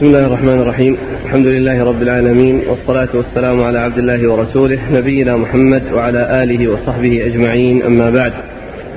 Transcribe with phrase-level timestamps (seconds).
[0.00, 0.96] بسم الله الرحمن الرحيم.
[1.24, 7.26] الحمد لله رب العالمين والصلاة والسلام على عبد الله ورسوله نبينا محمد وعلى آله وصحبه
[7.26, 8.32] أجمعين أما بعد.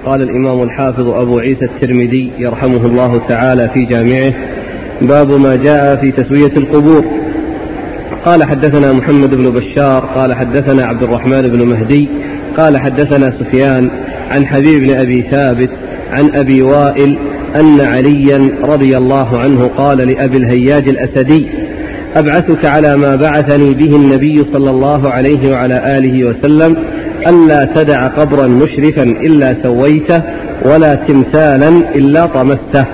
[0.05, 4.33] قال الإمام الحافظ أبو عيسى الترمذي يرحمه الله تعالى في جامعه
[5.01, 7.05] باب ما جاء في تسوية القبور.
[8.25, 12.07] قال حدثنا محمد بن بشار قال حدثنا عبد الرحمن بن مهدي
[12.57, 13.89] قال حدثنا سفيان
[14.29, 15.69] عن حبيب بن أبي ثابت
[16.11, 17.17] عن أبي وائل
[17.55, 21.47] أن عليا رضي الله عنه قال لأبي الهياج الأسدي
[22.15, 26.75] أبعثك على ما بعثني به النبي صلى الله عليه وعلى آله وسلم
[27.27, 30.21] ألا تدع قبرا مشرفا إلا سويته
[30.65, 32.85] ولا تمثالا إلا طمسته.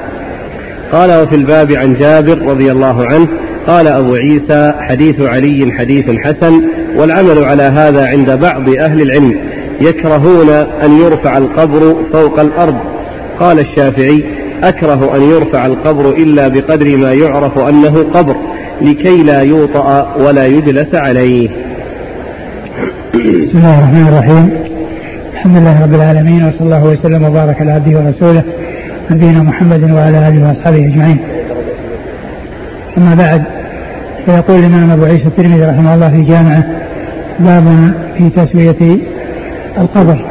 [0.91, 3.27] قال وفي الباب عن جابر رضي الله عنه
[3.67, 6.61] قال أبو عيسى حديث علي حديث حسن
[6.97, 9.39] والعمل على هذا عند بعض أهل العلم
[9.81, 10.49] يكرهون
[10.83, 12.77] أن يرفع القبر فوق الأرض.
[13.39, 14.23] قال الشافعي
[14.63, 18.35] أكره أن يرفع القبر إلا بقدر ما يعرف أنه قبر
[18.81, 21.49] لكي لا يوطأ ولا يجلس عليه
[23.13, 24.49] بسم الله الرحمن الرحيم
[25.33, 28.43] الحمد لله رب العالمين وصلى الله وسلم وبارك على عبده ورسوله
[29.11, 31.17] نبينا محمد وعلى آله وأصحابه أجمعين.
[32.97, 33.43] أما بعد
[34.25, 36.63] فيقول الإمام أبو عيسى الترمذي رحمه الله في جامعه
[37.39, 38.97] باب في تسوية
[39.77, 40.25] القبر.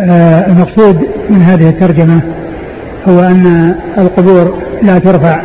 [0.00, 0.96] آه المقصود
[1.30, 2.20] من هذه الترجمة
[3.08, 5.40] هو أن القبور لا ترفع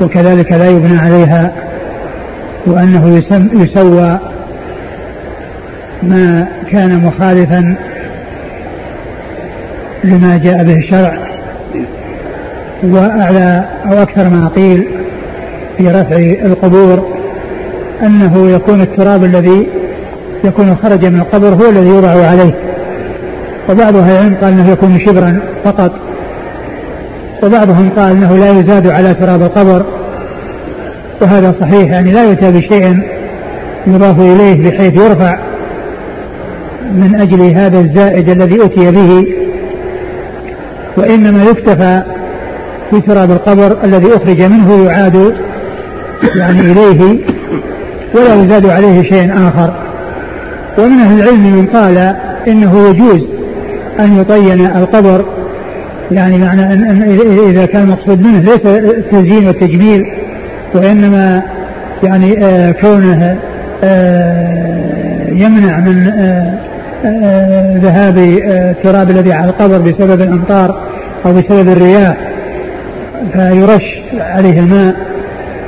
[0.00, 1.52] وكذلك لا يبنى عليها
[2.66, 4.18] وأنه يسوى
[6.02, 7.76] ما كان مخالفا
[10.04, 11.18] لما جاء به الشرع
[12.82, 14.88] وأعلى أو أكثر ما قيل
[15.76, 17.16] في رفع القبور
[18.02, 19.68] أنه يكون التراب الذي
[20.44, 22.54] يكون خرج من القبر هو الذي يوضع عليه.
[23.70, 25.92] وبعض أهل العلم قال أنه يكون شبرا فقط.
[27.42, 29.84] وبعضهم قال أنه لا يزاد على تراب القبر
[31.22, 32.98] وهذا صحيح يعني لا يؤتى بشيء
[33.86, 35.38] يضاف إليه بحيث يرفع
[36.94, 39.26] من أجل هذا الزائد الذي أتي به
[40.96, 42.02] وإنما يكتفى
[42.90, 45.34] في تراب القبر الذي أخرج منه يعاد
[46.36, 47.18] يعني إليه
[48.14, 49.74] ولا يزاد عليه شيء آخر.
[50.78, 52.16] ومن أهل العلم من قال
[52.48, 53.20] إنه يجوز
[54.00, 55.24] أن يطين القبر
[56.10, 57.12] يعني معنى أن,
[57.50, 60.06] إذا كان المقصود منه ليس التزيين والتجميل
[60.74, 61.42] وإنما
[62.02, 63.36] يعني آه كونه
[63.84, 66.54] آه يمنع من آه
[67.78, 70.80] ذهاب التراب الذي على القبر بسبب الأمطار
[71.26, 72.16] أو بسبب الرياح
[73.32, 73.82] فيرش
[74.20, 74.94] عليه الماء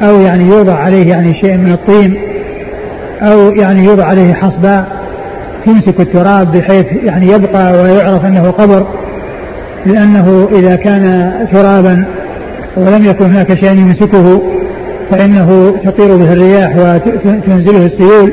[0.03, 2.15] أو يعني يوضع عليه يعني شيء من الطين
[3.23, 4.87] أو يعني يوضع عليه حصباء
[5.67, 8.87] تمسك التراب بحيث يعني يبقى ويعرف أنه قبر.
[9.87, 12.05] لأنه إذا كان ترابا
[12.77, 14.43] ولم يكن هناك شيء يمسكه
[15.11, 18.33] فإنه تطير به الرياح وتنزله السيول.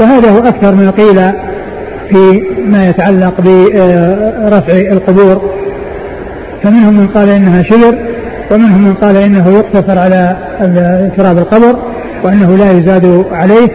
[0.00, 1.20] وهذا هو أكثر ما قيل
[2.10, 5.50] في ما يتعلق برفع القبور.
[6.62, 7.98] فمنهم من قال إنها شجر
[8.50, 10.36] ومنهم من قال إنه يقتصر على
[11.16, 11.78] تراب القبر
[12.24, 13.68] وإنه لا يزاد عليه.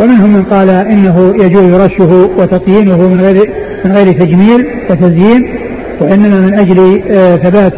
[0.00, 3.52] ومنهم من قال إنه يجوز رشه وتطيينه من غير
[3.84, 5.57] من غير تجميل وتزيين.
[6.00, 7.02] وإنما من أجل
[7.42, 7.72] ثبات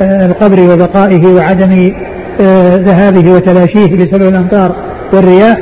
[0.00, 1.92] القبر وبقائه وعدم
[2.84, 4.76] ذهابه وتلاشيه بسبب الأمطار
[5.12, 5.56] والرياح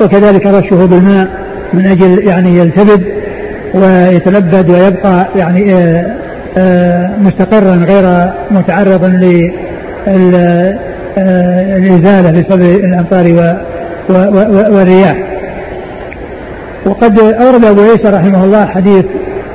[0.00, 1.28] وكذلك رشه بالماء
[1.74, 3.04] من أجل يعني يلتبد
[3.74, 5.74] ويتلبد ويبقى يعني
[7.24, 9.04] مستقرا غير متعرض
[11.16, 13.56] للإزالة بسبب الأمطار
[14.72, 15.16] والرياح.
[16.86, 19.04] وقد أورد أبو عيسى رحمه الله حديث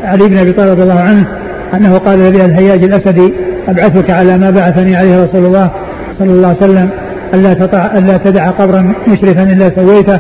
[0.06, 1.28] علي بن أبي طالب رضي الله عنه
[1.74, 3.34] أنه قال لأبي الهياج الأسدي
[3.68, 5.72] أبعثك على ما بعثني عليه رسول الله
[6.20, 6.90] صلى الله عليه وسلم
[7.34, 10.20] ألا, تطع ألا تدع قبرا مشرفا إلا سويته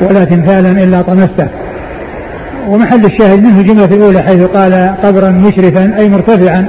[0.00, 1.48] ولا تمثالا إلا طمسته.
[2.68, 6.66] ومحل الشاهد منه الجملة الأولى حيث قال قبرا مشرفا أي مرتفعا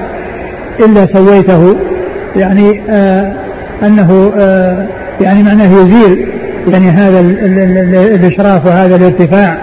[0.80, 1.76] إلا سويته
[2.36, 3.34] يعني آه
[3.84, 4.88] أنه آه
[5.22, 6.28] يعني معناه يزيل
[6.68, 7.20] يعني هذا
[8.16, 9.58] الإشراف وهذا الارتفاع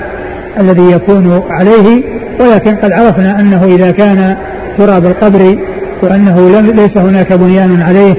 [0.60, 2.02] الذي يكون عليه
[2.42, 4.36] ولكن قد عرفنا أنه إذا كان
[4.78, 5.58] تراب القبر
[6.02, 8.14] وأنه ليس هناك بنيان عليه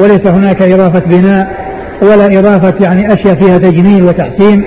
[0.00, 1.66] وليس هناك إضافة بناء
[2.02, 4.64] ولا إضافة يعني أشياء فيها تجميل وتحسين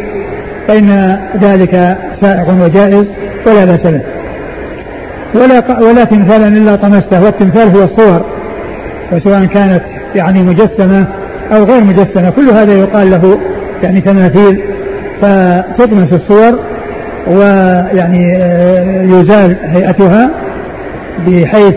[0.67, 3.05] فإن ذلك سائغ وجائز
[3.47, 4.01] ولا بأس به.
[5.35, 8.25] ولا ولا تمثالا إلا طمسته والتمثال هو الصور
[9.11, 9.83] وسواء كانت
[10.15, 11.07] يعني مجسمة
[11.53, 13.39] أو غير مجسمة كل هذا يقال له
[13.83, 14.63] يعني تماثيل
[15.21, 16.59] فتطمس الصور
[17.27, 18.33] ويعني
[19.03, 20.29] يزال هيئتها
[21.27, 21.73] بحيث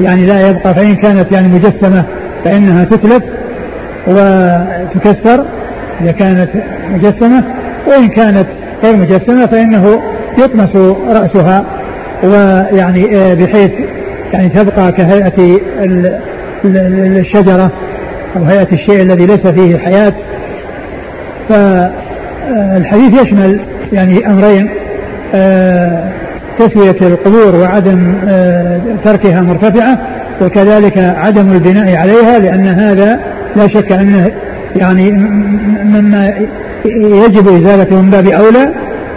[0.00, 2.04] يعني لا يبقى فإن كانت يعني مجسمة
[2.44, 3.22] فإنها تتلف
[4.06, 5.44] وتكسر
[6.00, 6.48] إذا كانت
[6.94, 7.44] مجسمة
[7.86, 8.46] وإن كانت
[8.84, 10.00] غير مجسمة فإنه
[10.38, 10.76] يطمس
[11.08, 11.64] رأسها
[12.24, 13.70] ويعني آه، بحيث
[14.32, 15.60] يعني تبقى كهيئة
[16.64, 17.70] الشجرة
[18.36, 20.12] أو هيئة الشيء الذي ليس فيه حياة.
[21.48, 23.60] فالحديث يشمل
[23.92, 24.68] يعني أمرين.
[24.68, 24.79] آه،
[26.58, 29.98] تسوية القبور وعدم آه، تركها مرتفعة
[30.42, 33.20] وكذلك عدم البناء عليها لأن هذا
[33.56, 34.30] لا شك أنه
[34.76, 35.10] يعني
[35.84, 36.32] مما
[37.26, 38.72] يجب إزالته من باب أولى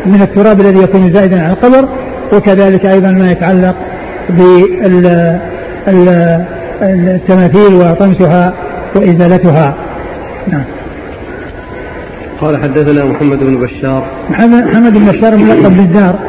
[0.06, 1.90] من التراب الذي يكون زائدا على القبر
[2.34, 3.76] وكذلك أيضا ما يتعلق
[5.88, 8.54] بالتماثيل وطمسها
[8.96, 9.76] وإزالتها.
[10.48, 10.64] نعم.
[12.44, 16.20] قال حدثنا محمد بن بشار محمد بن بشار ملقب بالدار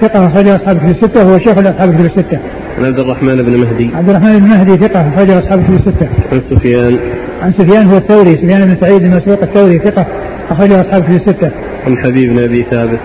[0.00, 2.38] ثقة أخرج أصحاب كتب الستة وهو شيخ لأصحاب كتب الستة.
[2.78, 3.90] عن عبد الرحمن بن مهدي.
[3.94, 6.08] عبد الرحمن بن مهدي ثقة أخرج أصحاب كتب الستة.
[6.32, 6.98] عن سفيان.
[7.42, 10.06] عن سفيان هو الثوري سفيان بن سعيد بن مسروق الثوري ثقة
[10.50, 11.50] أخرج أصحاب كتب الستة.
[11.86, 13.00] عن حبيب بن أبي ثابت.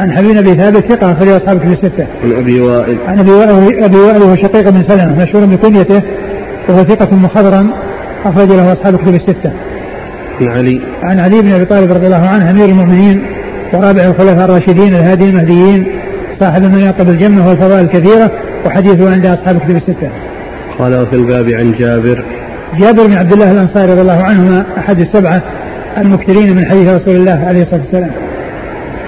[0.00, 2.06] عن حبيب بن أبي ثابت ثقة أخرج أصحاب كتب الستة.
[2.24, 2.98] عن أبي وائل.
[3.06, 6.02] عن أبي وائل أبي وائل هو شقيق بن سلمة مشهور بكنيته
[6.68, 7.70] وهو ثقة مخضرم
[8.24, 9.52] أخرج له أصحاب كتب الستة.
[10.42, 10.80] عن علي.
[11.02, 13.26] عن علي بن أبي طالب رضي الله عنه أمير المؤمنين
[13.74, 15.86] ورابع الخلفاء الراشدين الهادي المهديين
[16.40, 18.30] صاحب المناقب الجنة والفضائل الكثيرة
[18.66, 20.10] وحديثه عند أصحاب كتب الستة.
[20.78, 22.24] قال وفي الباب عن جابر
[22.78, 25.42] جابر بن عبد الله الأنصاري رضي الله عنهما أحد السبعة
[25.98, 28.10] المكثرين من حديث رسول الله عليه الصلاة والسلام.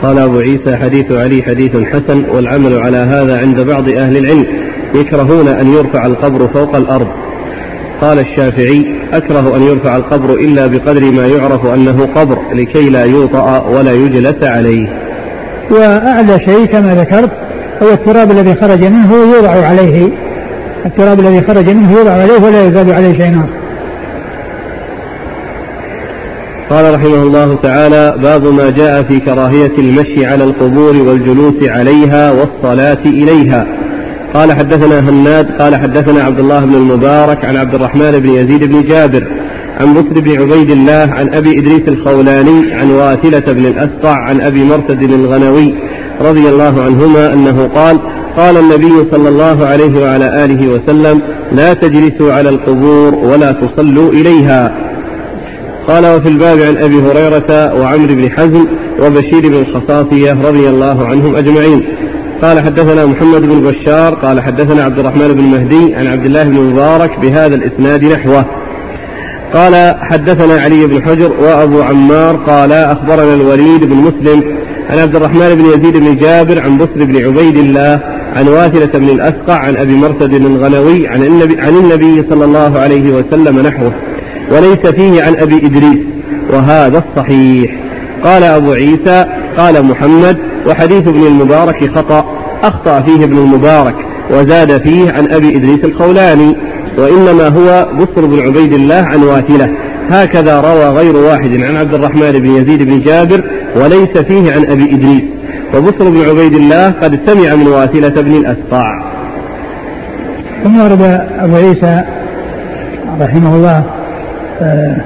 [0.03, 4.47] قال أبو عيسى حديث علي حديث حسن والعمل على هذا عند بعض أهل العلم
[4.94, 7.09] يكرهون أن يرفع القبر فوق الأرض
[8.00, 13.69] قال الشافعي أكره أن يرفع القبر إلا بقدر ما يعرف أنه قبر لكي لا يوطأ
[13.69, 14.88] ولا يجلس عليه.
[15.70, 17.31] وأعلى شيء كما ذكرت
[17.82, 20.08] هو التراب الذي خرج منه يوضع عليه.
[20.87, 23.61] التراب الذي خرج منه يوضع عليه ولا يزاد عليه شيء آخر.
[26.70, 33.05] قال رحمه الله تعالى باب ما جاء في كراهية المشي على القبور والجلوس عليها والصلاة
[33.06, 33.67] إليها.
[34.35, 38.82] قال حدثنا هناد قال حدثنا عبد الله بن المبارك عن عبد الرحمن بن يزيد بن
[38.82, 39.27] جابر
[39.81, 44.65] عن بصر بن عبيد الله عن أبي إدريس الخولاني عن واثلة بن الأسقع عن أبي
[44.65, 45.75] مرتد الغنوي
[46.21, 47.99] رضي الله عنهما أنه قال
[48.37, 51.23] قال النبي صلى الله عليه وعلى آله وسلم
[51.53, 54.73] لا تجلسوا على القبور ولا تصلوا إليها.
[55.88, 58.67] قال وفي الباب عن أبي هريرة وعمرو بن حزم
[59.03, 61.83] وبشير بن الخصاصية رضي الله عنهم أجمعين.
[62.42, 66.60] قال حدثنا محمد بن بشار قال حدثنا عبد الرحمن بن مهدي عن عبد الله بن
[66.60, 68.44] مبارك بهذا الإسناد نحوه.
[69.54, 74.58] قال حدثنا علي بن حجر وأبو عمار قال أخبرنا الوليد بن مسلم
[74.90, 78.00] عن عبد الرحمن بن يزيد بن جابر عن بصر بن عبيد الله
[78.37, 83.12] عن واثلة بن الأسقع عن أبي مرثد الغنوي عن النبي, عن النبي صلى الله عليه
[83.12, 83.92] وسلم نحوه.
[84.52, 85.98] وليس فيه عن أبي إدريس
[86.50, 87.70] وهذا الصحيح.
[88.25, 89.26] قال أبو عيسى
[89.56, 92.25] قال محمد وحديث ابن المبارك خطأ
[92.62, 93.95] أخطأ فيه ابن المبارك
[94.31, 96.57] وزاد فيه عن أبي إدريس الخولاني
[96.99, 99.71] وإنما هو بصر بن عبيد الله عن واثلة.
[100.11, 103.45] هكذا روى غير واحد عن عبد الرحمن بن يزيد بن جابر
[103.77, 105.23] وليس فيه عن أبي إدريس.
[105.75, 109.11] وبصر بن عبيد الله قد سمع من واثلة بن الأسقاع.
[110.65, 112.03] ثم ورد أبو عيسى
[113.21, 113.85] رحمه الله
[114.61, 114.97] آه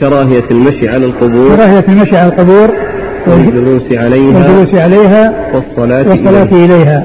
[0.00, 1.56] كراهية المشي على القبور.
[1.56, 2.85] كراهية المشي على القبور.
[3.26, 7.04] والجلوس عليها والجلوس عليها والصلاة, والصلاة إليها, إليها.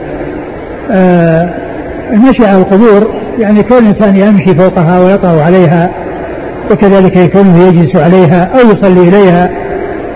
[0.91, 1.49] آه
[2.13, 5.89] المشي على القبور يعني كون الإنسان يمشي فوقها ويطأ عليها
[6.71, 9.49] وكذلك كونه يجلس عليها أو يصلي إليها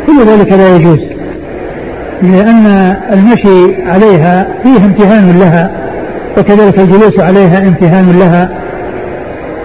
[0.07, 0.99] كل ذلك لا يجوز.
[2.21, 5.71] لأن المشي عليها فيه امتهان لها
[6.37, 8.49] وكذلك الجلوس عليها امتهان لها.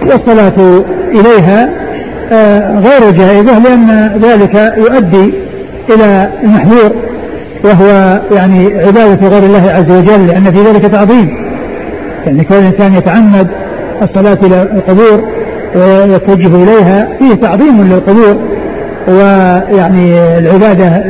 [0.01, 1.69] والصلاة إليها
[2.31, 5.33] آه، غير جائزة لأن ذلك يؤدي
[5.89, 6.91] إلى المحذور
[7.63, 11.29] وهو يعني عبادة غير الله عز وجل لأن في ذلك تعظيم
[12.25, 13.47] يعني كون الإنسان يتعمد
[14.01, 15.23] الصلاة إلى القبور
[15.75, 18.41] ويتوجه إليها فيه تعظيم للقبور
[19.07, 21.03] ويعني العبادة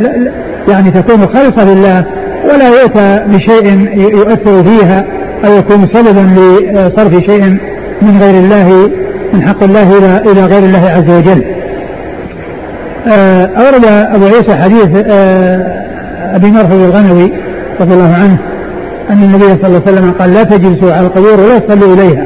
[0.68, 2.06] يعني تكون خالصة لله
[2.54, 5.06] ولا يؤتى بشيء يؤثر فيها
[5.46, 6.30] أو يكون سببا
[6.74, 7.44] لصرف شيء
[8.02, 8.90] من غير الله
[9.34, 9.98] من حق الله
[10.32, 11.44] إلى غير الله عز وجل.
[13.08, 17.32] آه، أورد أبو عيسى حديث آه، أبي مرحب الغنوي
[17.82, 18.38] رضي الله عنه
[19.10, 22.26] أن النبي صلى الله عليه وسلم قال لا تجلسوا على القبور ولا تصلوا إليها.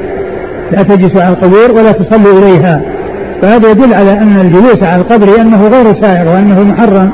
[0.72, 2.82] لا تجلسوا على القبور ولا تصلوا إليها.
[3.42, 7.10] فهذا يدل على أن الجلوس على القبر أنه غير سائر وأنه محرم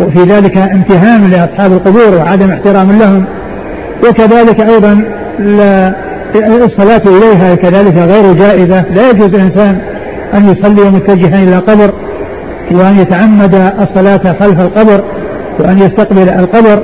[0.00, 3.24] وفي ذلك امتهان لأصحاب القبور وعدم احترام لهم.
[4.08, 5.04] وكذلك أيضا
[5.38, 5.94] لا
[6.64, 8.84] الصلاة إليها كذلك غير جائزة.
[8.94, 9.78] لا يجوز الإنسان
[10.34, 11.92] أن يصلي متجها إلى قبر.
[12.72, 15.04] وأن يتعمد الصلاة خلف القبر
[15.60, 16.82] وأن يستقبل القبر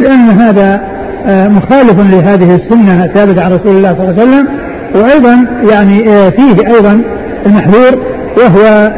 [0.00, 0.80] لأن هذا
[1.26, 4.48] آه، مخالف لهذه السنة الثابتة عن رسول الله صلى الله عليه وسلم.
[4.94, 7.02] وأيضا يعني آه، فيه أيضا
[7.46, 8.04] المحذور
[8.38, 8.92] وهو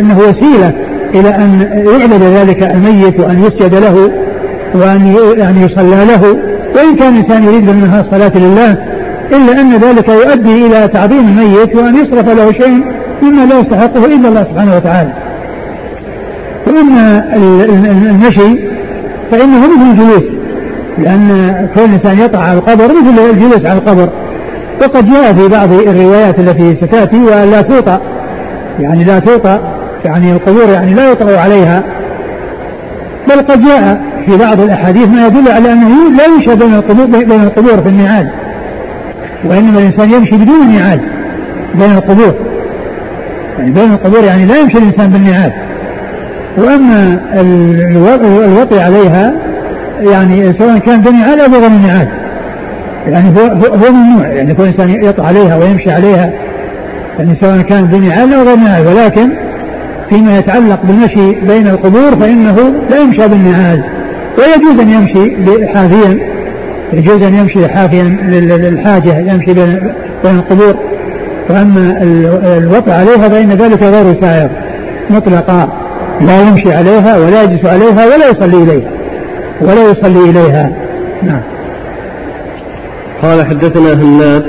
[0.00, 0.72] أنه وسيلة
[1.14, 1.60] إلى أن
[2.00, 4.10] يعبد ذلك الميت وأن يسجد له
[4.74, 6.22] وأن يعني يصلى له.
[6.76, 8.76] وإن كان الإنسان يريد منها الصلاة لله
[9.32, 12.84] إلا أن ذلك يؤدي إلى تعظيم الميت وأن يصرف له شيء
[13.22, 15.27] مما لا يستحقه إلا الله سبحانه وتعالى.
[16.68, 17.24] وأما
[18.10, 18.58] المشي
[19.30, 20.38] فإنه مثل الجلوس
[20.98, 24.08] لأن كل إنسان يقع على القبر مثل الجلوس على القبر.
[24.82, 28.00] وقد جاء في بعض الروايات التي ستأتي ولا توطأ
[28.80, 29.60] يعني لا توطأ
[30.04, 31.82] يعني القبور يعني لا يطأ عليها.
[33.28, 37.42] بل قد جاء في بعض الأحاديث ما يدل على أنه لا يمشى بين القبور بين
[37.42, 38.30] القبور في النعال
[39.44, 41.00] وإنما الإنسان يمشي بدون نعال
[41.74, 42.34] بين القبور.
[43.58, 45.52] يعني بين القبور يعني لا يمشي الإنسان بالنعال
[46.56, 47.20] وأما
[48.44, 49.32] الوطي عليها
[50.00, 52.08] يعني سواء كان بنعال أو بغير نعال
[53.06, 56.32] يعني هو ممنوع يعني يكون الإنسان يطع عليها ويمشي عليها.
[57.18, 59.30] يعني سواء كان بنعال أو غير نعال ولكن
[60.10, 62.56] فيما يتعلق بالمشي بين القبور فإنه
[62.90, 63.84] لا يمشى بالنعال
[64.38, 66.18] ويجوز أن يمشي حافيا
[66.92, 69.92] يجوز أن يمشي حافيا للحاجة يمشي بين
[70.24, 70.76] بين القبور.
[71.50, 71.98] وأما
[72.58, 74.50] الوطء عليها فإن ذلك غير سائر
[75.10, 75.87] مطلقا
[76.20, 78.90] لا يمشي عليها ولا يجلس عليها ولا يصلي إليها
[79.60, 80.72] ولا يصلي إليها
[81.22, 81.42] نعم
[83.22, 84.44] قال حدثنا هناد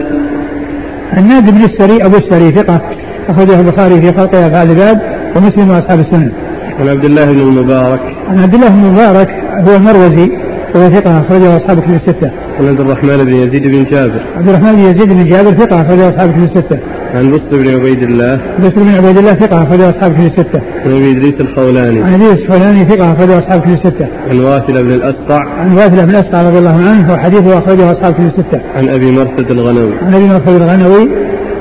[1.14, 2.82] هناد بن السري أبو السري ثقة
[3.30, 5.00] أخرجه البخاري في خلق افعال العباد
[5.36, 6.32] ومسلم وأصحاب السنن
[6.80, 9.30] عن عبد الله بن المبارك عن عبد الله بن المبارك
[9.68, 10.32] هو المروزي
[10.76, 12.32] وهو ثقة أخرجه أصحاب كتب الستة.
[12.60, 14.22] عن عبد الرحمن بن يزيد بن جابر.
[14.38, 16.80] عبد الرحمن بن يزيد بن جابر ثقة أخرجه أصحاب كتب الستة.
[17.16, 18.42] عن بسر بن عبيد الله.
[18.60, 20.62] بسر بن عبيد الله ثقة أخرجه أصحاب كتب الستة.
[20.86, 22.04] عن أبي إدريس الخولاني.
[22.04, 24.08] عن إدريس الخولاني ثقة أخرجه أصحاب كتب الستة.
[24.30, 25.40] عن واثلة بن الأسقع.
[25.60, 28.62] عن واثلة بن الأسقع رضي الله عنه وحديثه أخرجه أصحاب كتب الستة.
[28.76, 29.94] عن أبي مرثد الغنوي.
[30.02, 31.10] عن أبي مرثد الغنوي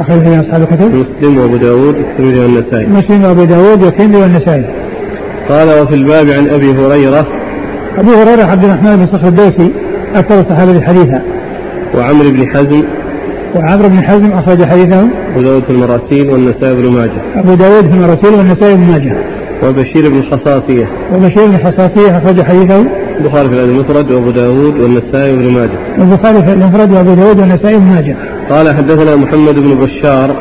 [0.00, 0.95] أخرجه أصحاب الكتب.
[0.95, 2.87] مسلم وأبو داود والترمذي والنسائي.
[2.87, 4.64] مسلم وأبو داود والترمذي والنسائي.
[5.49, 7.26] قال وفي الباب عن أبي هريرة
[7.99, 9.73] أبو هريرة عبد الرحمن بن صخر الدوسي
[10.14, 11.23] أكثر الصحابة حديثا
[11.95, 12.83] وعمرو بن حزم
[13.57, 15.09] وعمرو بن حزم أخرج حديثه.
[15.31, 17.21] أبو داود في المراسيل والنسائي بن ماجه.
[17.37, 19.17] أبو داود في المراسيل والنسائي بن ماجه.
[19.64, 20.88] وبشير بن الخصاصية.
[21.14, 22.87] وبشير بن الخصاصية أخرج حديثه.
[23.21, 25.78] البخاري في المفرد وأبو داود والنسائي بن ماجه.
[25.99, 28.17] البخاري في المفرد وأبو داود والنسائي بن ماجه.
[28.50, 30.37] قال حدثنا محمد بن بشار.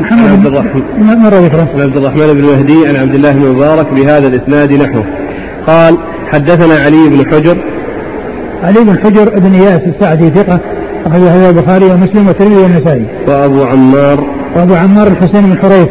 [0.00, 0.82] محمد عبد الرحمن.
[0.98, 5.04] مرة ذكره عن عبد الرحمن بن مهدي عن عبد الله بن مبارك بهذا الإسناد نحوه.
[5.66, 5.98] قال
[6.32, 7.58] حدثنا علي بن حجر.
[8.62, 10.60] علي بن حجر بن إياس السعدي ثقة.
[11.06, 13.06] هذا البخاري ومسلم والترمذي والنسائي.
[13.28, 14.24] وابو عمار.
[14.56, 15.88] وابو عمار الحسين بن حريث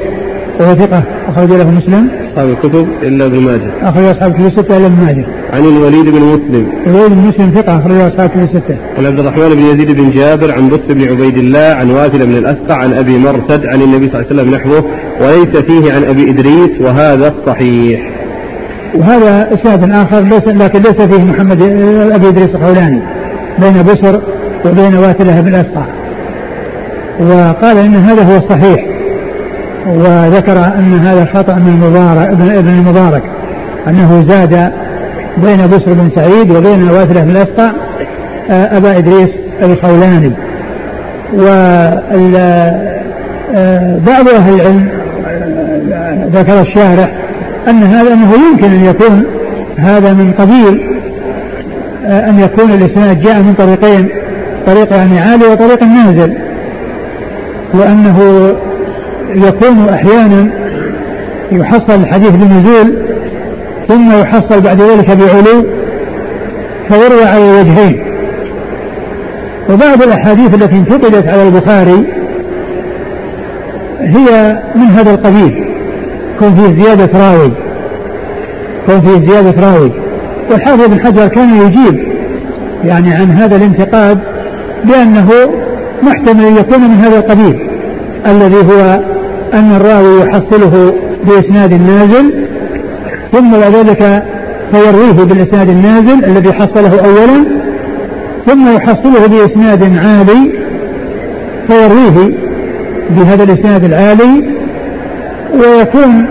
[0.59, 2.09] وهو ثقة أخرج له مسلم.
[2.31, 3.71] أصحاب الكتب إلا ابن ماجه.
[3.83, 5.25] أخرج أصحاب الكتب الستة إلا ابن ماجه.
[5.53, 6.67] عن الوليد بن مسلم.
[6.87, 8.77] الوليد بن مسلم ثقة أخرج أصحاب الكتب الستة.
[8.97, 12.37] عن عبد الرحمن بن يزيد بن جابر عن بصر بن عبيد الله عن واثل بن
[12.37, 14.85] الأسقع عن أبي مرثد عن النبي صلى الله عليه وسلم نحوه
[15.21, 17.99] وليس فيه عن أبي إدريس وهذا الصحيح.
[18.95, 21.61] وهذا إسناد آخر ليس لكن ليس فيه محمد
[22.11, 23.01] أبي إدريس الخولاني
[23.59, 24.21] بين بسر
[24.65, 25.85] وبين واثله بن الاسقع
[27.19, 28.85] وقال إن هذا هو الصحيح
[29.87, 33.23] وذكر أن هذا خطأ من المبارك ابن المبارك.
[33.87, 34.71] أنه زاد
[35.37, 37.35] بين بسر بن سعيد وبين واثله بن
[38.49, 39.29] آه، أبا إدريس
[39.63, 40.31] الخولاني.
[41.39, 42.01] آه،
[44.35, 44.89] أهل العلم
[45.93, 47.09] آه، ذكر الشارح
[47.67, 49.23] أن هذا أنه يمكن أن يكون
[49.77, 50.97] هذا من قبيل
[52.05, 54.09] آه، أن يكون الإسناد جاء من طريقين.
[54.67, 56.33] طريق يعني عالي وطريق نازل.
[57.73, 58.19] وأنه
[59.35, 60.49] يكون أحيانا
[61.51, 62.97] يحصل الحديث بنزول
[63.87, 65.65] ثم يحصل بعد ذلك بعلو
[66.89, 68.03] فيروى على وجهين
[69.69, 72.03] وبعض الأحاديث التي انتقلت على البخاري
[73.99, 75.65] هي من هذا القبيل
[76.39, 77.51] كون فيه زيادة راوي.
[78.87, 79.91] كون فيه زيادة راوي.
[80.51, 82.07] والحافظ بن حجر كان يجيب
[82.85, 84.19] يعني عن هذا الانتقاد
[84.83, 85.29] بأنه
[86.03, 87.69] محتمل أن يكون من هذا القبيل
[88.27, 88.99] الذي هو
[89.53, 90.93] أن الراوي يحصله
[91.25, 92.47] بإسناد نازل
[93.31, 94.23] ثم بعد ذلك
[94.71, 97.45] فيرويه بالإسناد النازل الذي حصله أولا
[98.47, 100.51] ثم يحصله بإسناد عالي
[101.67, 102.37] فيرويه
[103.09, 104.57] بهذا الإسناد العالي
[105.53, 106.25] ويكون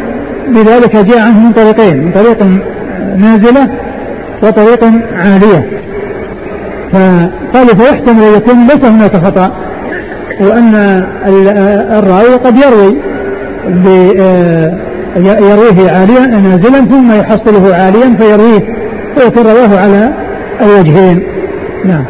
[0.48, 2.42] بذلك جاء عنه من طريقين من طريق
[3.18, 3.68] نازلة
[4.42, 5.70] وطريق عالية.
[6.96, 9.52] فقالوا فيحتمل أن يكون ليس هناك خطأ
[10.40, 10.74] وأن
[11.98, 12.96] الراوي قد يروي
[15.16, 18.76] يرويه عاليا نازلا ثم يحصله عاليا فيرويه
[19.16, 20.12] ويكون رواه على
[20.62, 21.22] الوجهين.
[21.84, 22.04] نعم.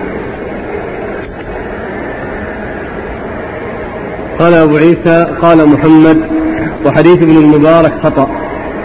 [4.39, 6.19] قال أبو عيسى قال محمد
[6.87, 8.29] وحديث ابن المبارك خطأ.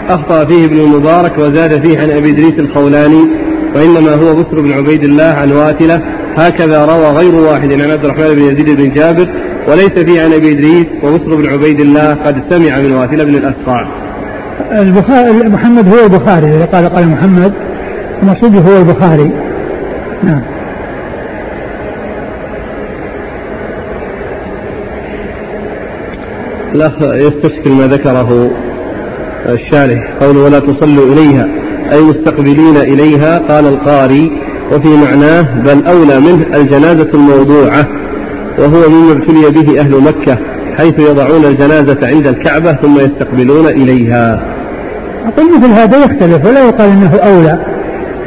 [0.08, 3.28] أخطأ فيه ابن المبارك وزاد فيه عن أبي إدريس الخولاني
[3.74, 6.00] وإنما هو بسر بن عبيد الله عن واتلة.
[6.36, 9.28] هكذا روى غير واحد عن عبد الرحمن بن يزيد بن جابر
[9.68, 13.86] وليس فيه عن أبي إدريس وبسر بن عبيد الله قد سمع من واتلة بن الأسقاع
[14.72, 17.52] البخاري محمد هو البخاري قال قال محمد
[18.22, 19.30] المقصود هو البخاري.
[20.22, 20.42] نعم.
[26.74, 28.50] الأخ يستشكل ما ذكره
[29.46, 31.61] الشارح قول ولا تصلوا إليها.
[31.92, 34.32] أي مستقبلين إليها؟ قال القاري
[34.72, 37.86] وفي معناه بل أولى منه الجنازة الموضوعة
[38.58, 40.38] وهو مما ابتلي به أهل مكة
[40.78, 44.42] حيث يضعون الجنازة عند الكعبة ثم يستقبلون إليها.
[45.26, 47.58] أقول مثل هذا يختلف ولا يقال أنه أولى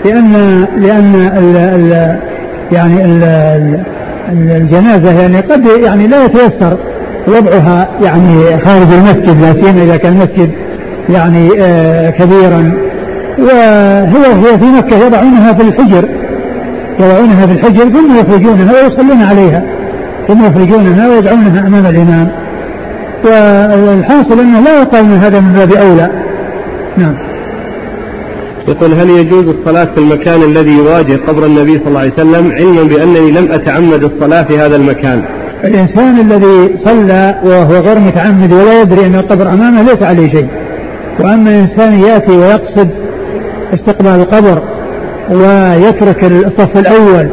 [0.06, 2.20] لأن لأن ال ال
[2.72, 3.24] يعني ال
[4.32, 6.78] الجنازة يعني قد يعني لا يتيسر
[7.28, 10.52] وضعها يعني خارج المسجد لا سيما إذا كان المسجد
[11.10, 12.85] يعني آه كبيرا.
[13.40, 16.10] وهي هي في مكة يضعونها في الحجر
[17.00, 19.64] يضعونها في الحجر ثم يخرجونها ويصلون عليها
[20.28, 22.32] ثم يخرجونها ويدعونها أمام الإمام.
[23.88, 26.10] والحاصل أنه لا يقال من هذا من باب أولى.
[26.98, 27.16] نعم.
[28.68, 32.84] يقول هل يجوز الصلاة في المكان الذي يواجه قبر النبي صلى الله عليه وسلم علما
[32.84, 35.24] بأنني لم أتعمد الصلاة في هذا المكان؟
[35.64, 40.48] الإنسان الذي صلى وهو غير متعمد ولا يدري أن القبر أمامه ليس عليه شيء
[41.20, 43.05] وأما إنسان يأتي ويقصد
[43.76, 44.62] استقبال القبر
[45.30, 47.30] ويترك الصف الأول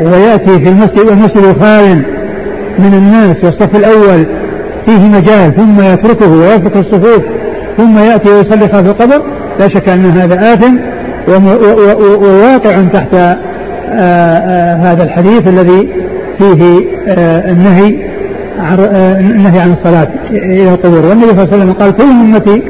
[0.00, 2.02] ويأتي في المسجد والمسجد خال
[2.78, 4.26] من الناس والصف الأول
[4.86, 7.22] فيه مجال ثم يتركه ويترك الصفوف
[7.76, 9.22] ثم يأتي ويصلي خلف القبر.
[9.60, 10.76] لا شك أن هذا آثم
[12.24, 13.36] وواقع تحت آآ
[13.92, 15.88] آآ هذا الحديث الذي
[16.38, 16.80] فيه
[17.50, 17.96] النهي
[19.20, 21.06] النهي عن الصلاة إلى القبور.
[21.06, 22.62] والنبي صلى الله عليه وسلم قال كل أمتي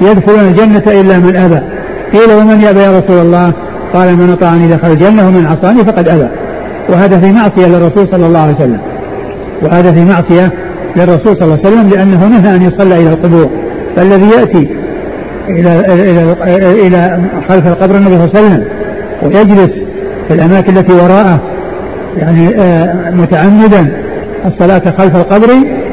[0.00, 1.60] يدخلون الجنة إلا من أبى.
[2.12, 3.52] قيل ومن يأبى يا رسول الله؟
[3.94, 6.28] قال من أطاعني دخل الجنة ومن عصاني فقد أبى.
[6.88, 8.80] وهذا في معصية للرسول صلى الله عليه وسلم.
[9.62, 10.52] وهذا في معصية
[10.96, 13.50] للرسول صلى الله عليه وسلم لأنه نهى أن يصلى إلى القبور.
[13.96, 14.68] فالذي يأتي
[15.48, 18.64] إلى إلى إلى خلف القبر النبي صلى الله عليه وسلم
[19.22, 19.74] ويجلس
[20.28, 21.40] في الأماكن التي وراءه
[22.16, 24.02] يعني آه، متعمدا
[24.46, 25.48] الصلاة خلف القبر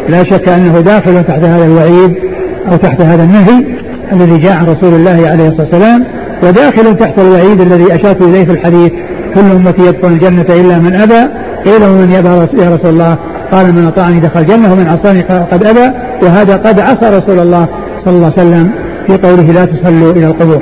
[0.09, 2.15] لا شك أنه داخل تحت هذا الوعيد
[2.71, 3.74] أو تحت هذا النهي.
[4.11, 6.05] الذي جاء عن رسول الله عليه الصلاة والسلام
[6.43, 8.91] وداخل تحت الوعيد الذي أشرت إليه في الحديث
[9.35, 11.29] كل أمتي يدخل الجنة إلا من أبى
[11.65, 13.17] قيل ومن يأبى يا رسول الله.
[13.51, 17.67] قال من أطاعني دخل الجنة ومن عصاني قد أبى وهذا قد عصى رسول الله
[18.05, 18.71] صلى الله عليه وسلم
[19.07, 20.61] في قوله لا تصلوا إلى القبور.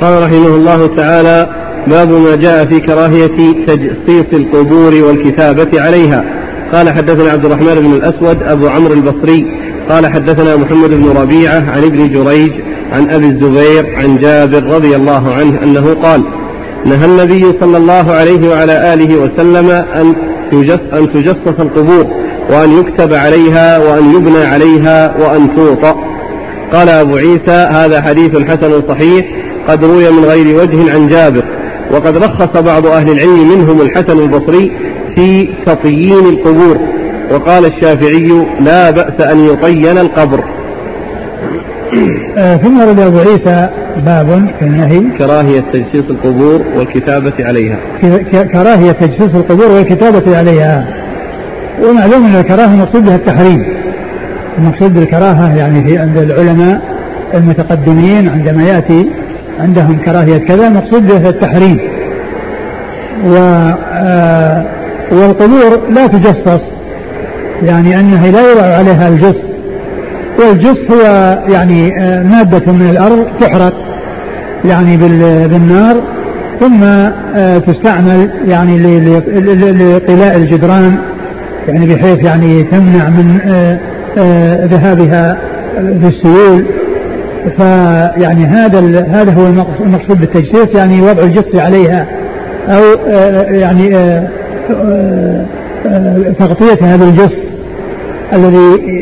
[0.00, 1.48] قال رحمه الله تعالى
[1.86, 6.24] باب ما جاء في كراهية تجصيص القبور والكتابة عليها.
[6.74, 9.46] قال حدثنا عبد الرحمن بن الأسود أبو عمرو البصري
[9.88, 12.52] قال حدثنا محمد بن ربيعة عن ابن جريج
[12.92, 16.24] عن أبي الزبير عن جابر رضي الله عنه أنه قال
[16.86, 20.14] نهى النبي صلى الله عليه وعلى آله وسلم أن
[20.92, 22.06] أن تجصص القبور
[22.50, 25.94] وأن يكتب عليها وأن يبنى عليها وأن توطأ.
[26.72, 29.26] قال أبو عيسى هذا حديث حسن صحيح
[29.68, 31.44] قد روي من غير وجه عن جابر
[31.90, 34.72] وقد رخص بعض أهل العلم منهم الحسن البصري
[35.16, 36.78] في تطيين القبور.
[37.30, 40.44] وقال الشافعي لا بأس أن يطين القبر.
[42.38, 43.68] آه، ثم رد أبو عيسى
[44.06, 45.18] باب في النهي.
[45.18, 47.76] كراهية تجسيس القبور والكتابة عليها.
[48.52, 50.86] كراهية تجسيس القبور والكتابة عليها.
[51.82, 53.66] ومعلوم أن الكراهة المقصود بها التحريم.
[54.58, 56.80] المقصود بالكراهة يعني في عند العلماء
[57.34, 59.10] المتقدمين عندما يأتي
[59.60, 61.78] عندهم كراهية كذا المقصود بها التحريم.
[63.26, 63.36] و
[63.92, 64.73] آه
[65.12, 66.62] والقبور لا تجصص
[67.62, 69.40] يعني أنها لا يوضع عليها الجص
[70.38, 73.74] والجص هو يعني آه مادة من الأرض تحرق
[74.64, 74.96] يعني
[75.46, 76.02] بالنار
[76.60, 78.78] ثم آه تستعمل يعني
[79.72, 80.98] لقلاء الجدران
[81.68, 83.38] يعني بحيث يعني تمنع من
[84.18, 85.38] آه، ذهابها
[85.74, 86.64] في السيول.
[87.56, 89.46] فيعني هذا هذا هو
[89.80, 92.06] المقصود بالتجسيس يعني وضع الجص عليها
[92.68, 92.82] أو
[93.54, 93.96] يعني
[96.38, 97.44] تغطية هذا الجص
[98.32, 98.94] الذي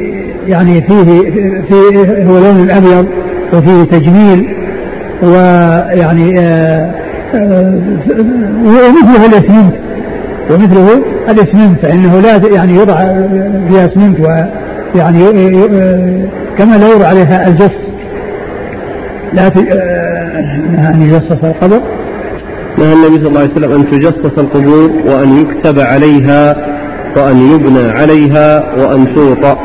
[0.49, 1.31] يعني فيه
[1.69, 3.07] فيه هو لون الأبيض
[3.53, 4.49] وفيه تجميل
[5.23, 6.91] ويعني آه،
[7.35, 7.81] آه،
[8.65, 9.75] ومثله الاسمنت
[10.51, 12.97] ومثله الاسمنت فإنه لا يعني يوضع
[13.69, 15.21] فيها اسمنت ويعني
[16.59, 17.83] كما لا يوضع عليها الجص
[19.33, 19.47] لا
[20.91, 21.81] ان يجصص القبر
[22.79, 26.57] نهى النبي صلى الله عليه وسلم أن تجصص القبور وأن يكتب عليها
[27.17, 29.59] وأن يبنى عليها وأن توطأ.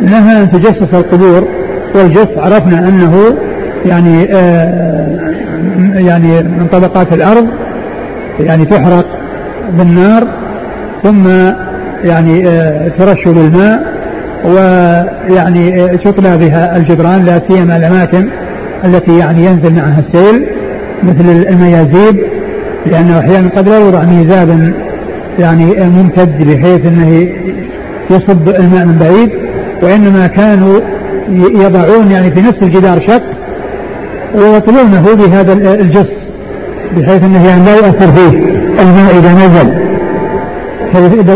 [0.00, 1.48] نهى أن تجصص القبور
[1.94, 3.34] والجص عرفنا أنه
[3.86, 5.18] يعني آه
[5.94, 7.46] يعني من طبقات الأرض
[8.40, 9.06] يعني تحرق
[9.78, 10.26] بالنار
[11.02, 11.28] ثم
[12.04, 13.94] يعني آه ترش بالماء
[14.44, 18.28] ويعني آه تطلى بها الجدران لا سيما الأماكن
[18.84, 20.46] التي يعني ينزل معها السيل.
[21.04, 22.24] مثل الميازيب
[22.86, 24.72] لأنه أحيانا قد لا يوضع ميزابا
[25.38, 27.28] يعني ممتد بحيث إنه
[28.10, 29.30] يصب الماء من بعيد
[29.82, 30.80] وإنما كانوا
[31.30, 33.22] يضعون يعني في نفس الجدار شق
[34.34, 36.12] ويطلونه بهذا الجص
[36.96, 38.38] بحيث إنه يعني لا يؤثر فيه
[38.80, 39.84] الماء إذا نزل.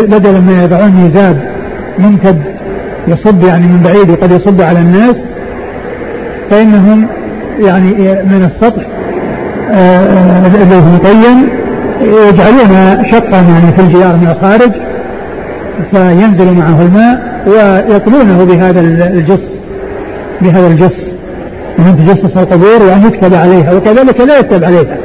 [0.07, 1.41] بدلا ما يضعون ميزاب
[1.99, 2.43] ممتد
[3.09, 5.17] يصب يعني من بعيد وقد يصب على الناس
[6.51, 7.07] فإنهم
[7.61, 7.91] يعني
[8.25, 8.98] من السطح
[10.73, 11.49] هو مطين
[12.01, 14.73] يجعلون شقا يعني في الجدار من الخارج
[15.91, 19.59] فينزل معه الماء ويطلونه بهذا الجص
[20.41, 21.09] بهذا الجص.
[21.79, 24.97] ومن تجسس القبور وأن يكتب عليها وكذلك لا يكتب عليها.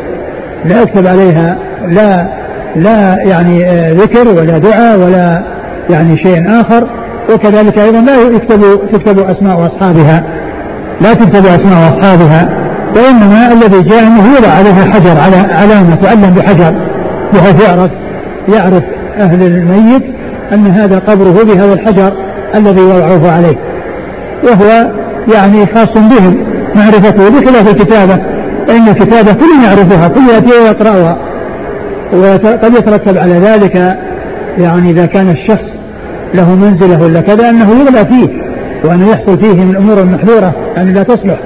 [0.65, 2.27] لا يكتب عليها لا
[2.75, 5.43] لا يعني آه، ذكر ولا دعاء ولا
[5.89, 6.87] يعني شيء آخر.
[7.33, 10.23] وكذلك أيضا لا يكتب تكتب أسماء أصحابها.
[11.01, 12.62] لا تكتب أسماء أصحابها.
[12.95, 16.75] وإنما الذي جاء أنه يضع عليها حجر على علامة تعلم بحجر
[17.33, 17.91] بحيث يعرف
[18.49, 18.83] يعرف
[19.17, 20.03] أهل الميت
[20.53, 22.13] أن هذا قبره بهذا الحجر
[22.55, 23.57] الذي وضعوه عليه.
[24.43, 24.91] وهو
[25.33, 26.37] يعني خاص بهم
[26.75, 28.19] معرفته بخلاف الكتابة
[28.67, 31.17] فإن الكتابة كل يعرفها كل يأتي ويقرأها.
[32.13, 33.97] وقد يترتب على ذلك
[34.57, 35.69] يعني إذا كان الشخص
[36.33, 38.43] له منزلة ولا كذا أنه يغلى فيه
[38.83, 41.39] وأنه يحصل فيه من الأمور المحذورة يعني لا تصلح.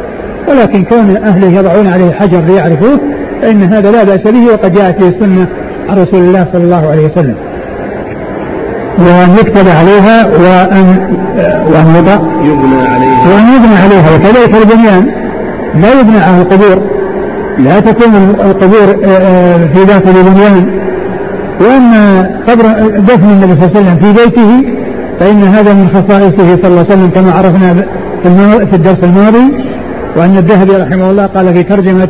[0.48, 3.00] ولكن كون أهله يضعون عليه حجر ليعرفوه
[3.42, 5.48] فإن هذا لا بأس به وقد جاءت به السنة
[5.90, 7.36] عن رسول الله صلى الله عليه وسلم.
[9.00, 11.18] وأن يكتب عليها وأن
[11.72, 13.28] وأن يضع يبنى عليها.
[13.30, 14.16] وأن يبنى عليها.
[14.16, 15.08] وكذلك البنيان.
[15.82, 16.82] لا يبنى على القبور.
[17.58, 20.80] لا تكون القبور آه، آه، في ذات البنيان.
[21.62, 22.64] وأما قبر
[23.00, 24.78] دفن النبي صلى الله عليه وسلم في بيته
[25.20, 27.86] فإن هذا من خصائصه صلى الله عليه وسلم كما عرفنا
[28.66, 29.67] في الدرس الماضي.
[30.18, 32.10] وأن الذهبي رحمه الله قال في ترجمة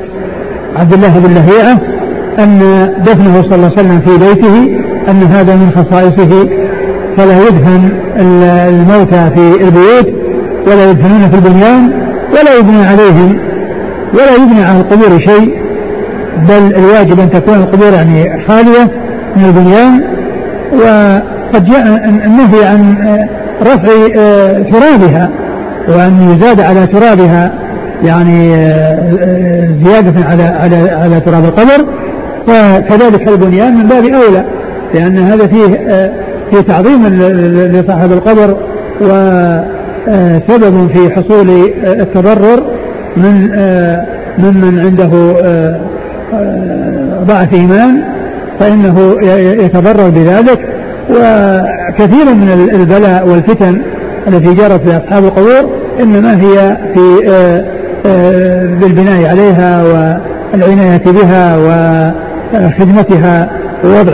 [0.75, 1.79] عبد الله بن لهيعة
[2.39, 2.59] أن
[3.05, 4.79] دفنه صلى الله عليه وسلم في بيته
[5.11, 6.49] أن هذا من خصائصه
[7.17, 7.89] فلا يدفن
[8.69, 10.07] الموتى في البيوت
[10.67, 11.91] ولا يدفنون في البنيان
[12.31, 13.39] ولا يبنى عليهم
[14.13, 15.57] ولا يبنى على القبور شيء
[16.49, 18.91] بل الواجب أن تكون القبور يعني خالية
[19.35, 20.03] من البنيان.
[20.73, 22.95] وقد جاء النهي عن
[23.61, 25.29] رفع آه، ترابها
[25.89, 27.66] وأن يزاد على ترابها.
[28.03, 31.85] يعني آه، زيادة على على على تراب القبر.
[32.47, 34.43] وكذلك البنيان من باب أولى
[34.93, 36.11] لأن هذا فيه آه،
[36.51, 37.07] في تعظيم
[37.73, 38.57] لصاحب القبر
[39.01, 41.49] وسبب في حصول
[41.83, 42.63] التضرر
[43.17, 43.49] من
[44.37, 45.09] ممن عنده
[47.23, 48.03] ضعف إيمان
[48.59, 49.17] فإنه
[49.63, 50.59] يتضرر بذلك.
[51.09, 53.81] وكثير من البلاء والفتن
[54.27, 57.23] التي جرت لأصحاب القبور إنما هي في
[58.79, 59.83] بالبناء عليها
[60.53, 61.57] والعناية بها
[62.53, 63.49] وخدمتها
[63.83, 64.13] ووضع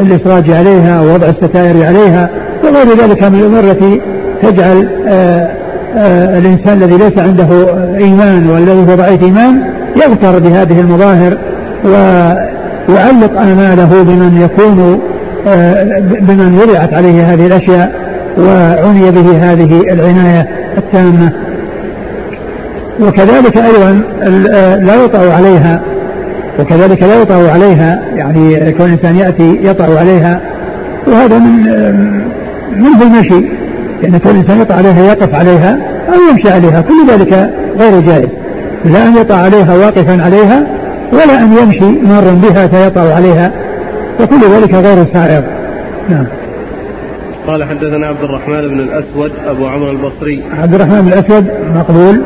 [0.00, 2.30] الإسراج عليها ووضع الستائر عليها
[2.64, 4.00] وغير ذلك من الأمور التي
[4.42, 5.48] تجعل آه،
[5.96, 7.48] آه، الإنسان الذي ليس عنده
[7.98, 9.62] إيمان والذي هو ضعيف إيمان
[9.96, 11.38] يغتر بهذه المظاهر
[11.84, 15.00] ويعلق آماله بمن يكون
[15.48, 15.84] آه،
[16.20, 17.92] بمن وضعت عليه هذه الأشياء
[18.38, 21.32] وعني به هذه العناية التامة.
[23.00, 24.02] وكذلك أيضا
[24.76, 25.80] لا يطع عليها
[26.60, 30.40] وكذلك لا يطع عليها يعني كون الإنسان يأتي يطع عليها
[31.06, 31.62] وهذا من
[32.76, 33.46] منه المشي
[34.02, 35.78] يعني كون الإنسان يطع عليها يقف عليها
[36.08, 38.28] أو يمشي عليها كل ذلك غير جائز.
[38.84, 40.66] لا أن يطع عليها واقفا عليها
[41.12, 43.52] ولا أن يمشي مارا بها فيطع عليها
[44.20, 45.42] وكل ذلك غير سائغ.
[46.08, 46.26] نعم.
[47.46, 50.42] قال حدثنا عبد الرحمن بن الأسود أبو عمرو البصري.
[50.62, 52.22] عبد الرحمن بن الأسود مقبول.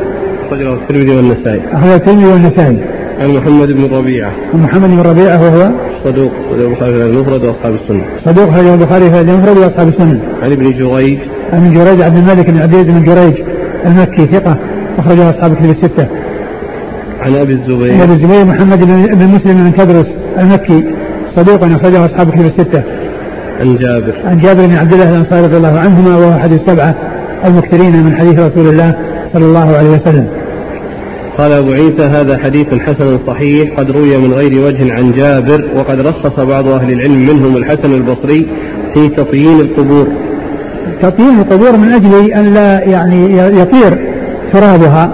[0.48, 1.60] أخرجه الترمذي والنسائي.
[1.72, 2.78] أخرجه الترمذي والنسائي.
[3.20, 4.32] عن محمد بن ربيعة.
[4.54, 5.70] عن محمد بن ربيعة وهو؟
[6.04, 8.04] صدوق أخرجه البخاري في المفرد وأصحاب السنة.
[8.24, 10.20] صدوق أخرجه البخاري في المفرد وأصحاب السنة.
[10.42, 11.18] عن ابن جريج
[11.52, 12.02] عن جريج.
[12.02, 13.34] عبد الملك بن عبيد بن جريج
[13.86, 14.56] المكي ثقة
[14.98, 16.06] أخرجه أصحاب الكتب الستة.
[17.20, 17.92] عن أبي الزبير.
[17.92, 18.84] عن أبي الزبير محمد
[19.18, 20.06] بن مسلم بن تدرس
[20.38, 20.84] المكي
[21.36, 22.82] صدوق أخرجه أصحاب كتب الستة.
[23.60, 24.14] عن جابر.
[24.24, 26.94] عن جابر بن عبد الله الأنصاري رضي الله عنهما وهو أحد السبعة
[27.44, 28.94] المكثرين من حديث رسول الله
[29.32, 30.28] صلى الله عليه وسلم.
[31.38, 36.00] قال أبو عيسى هذا حديث حسن صحيح قد روي من غير وجه عن جابر وقد
[36.00, 38.46] رخص بعض أهل العلم منهم الحسن البصري
[38.94, 40.08] في تطيين القبور.
[41.02, 43.98] تطيين القبور من أجل أن لا يعني يطير
[44.52, 45.10] ترابها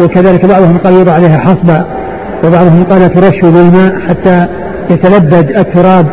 [0.00, 1.84] وكذلك بعضهم قال يوضع عليها حصبة
[2.44, 4.46] وبعضهم قال ترش بالماء حتى
[4.90, 6.06] يتلبد التراب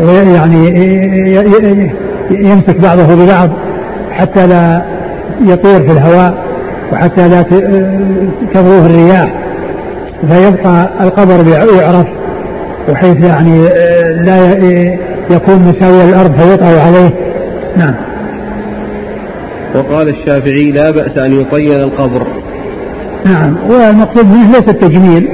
[0.00, 0.68] ويعني
[2.30, 3.50] يمسك بعضه ببعض
[4.12, 4.82] حتى لا
[5.46, 6.45] يطير في الهواء.
[6.92, 7.42] وحتى لا
[8.54, 9.32] تغروه الرياح
[10.28, 12.06] فيبقى القبر يعرف
[12.90, 13.68] وحيث يعني
[14.24, 14.52] لا
[15.30, 17.10] يكون مساوي الأرض فيطأ عليه.
[17.76, 17.94] نعم.
[19.74, 22.26] وقال الشافعي لا بأس أن يطين القبر.
[23.24, 23.56] نعم.
[23.70, 25.28] والمقصود منه ليس التجميل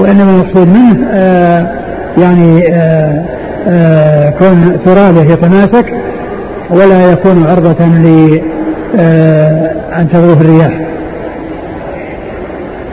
[0.00, 1.66] وإنما المقصود منه آه
[2.18, 3.24] يعني آه
[3.68, 5.86] آه كون ترابه يتماسك
[6.70, 8.40] ولا يكون عرضة ل
[8.98, 10.87] آه أن تغروه الرياح.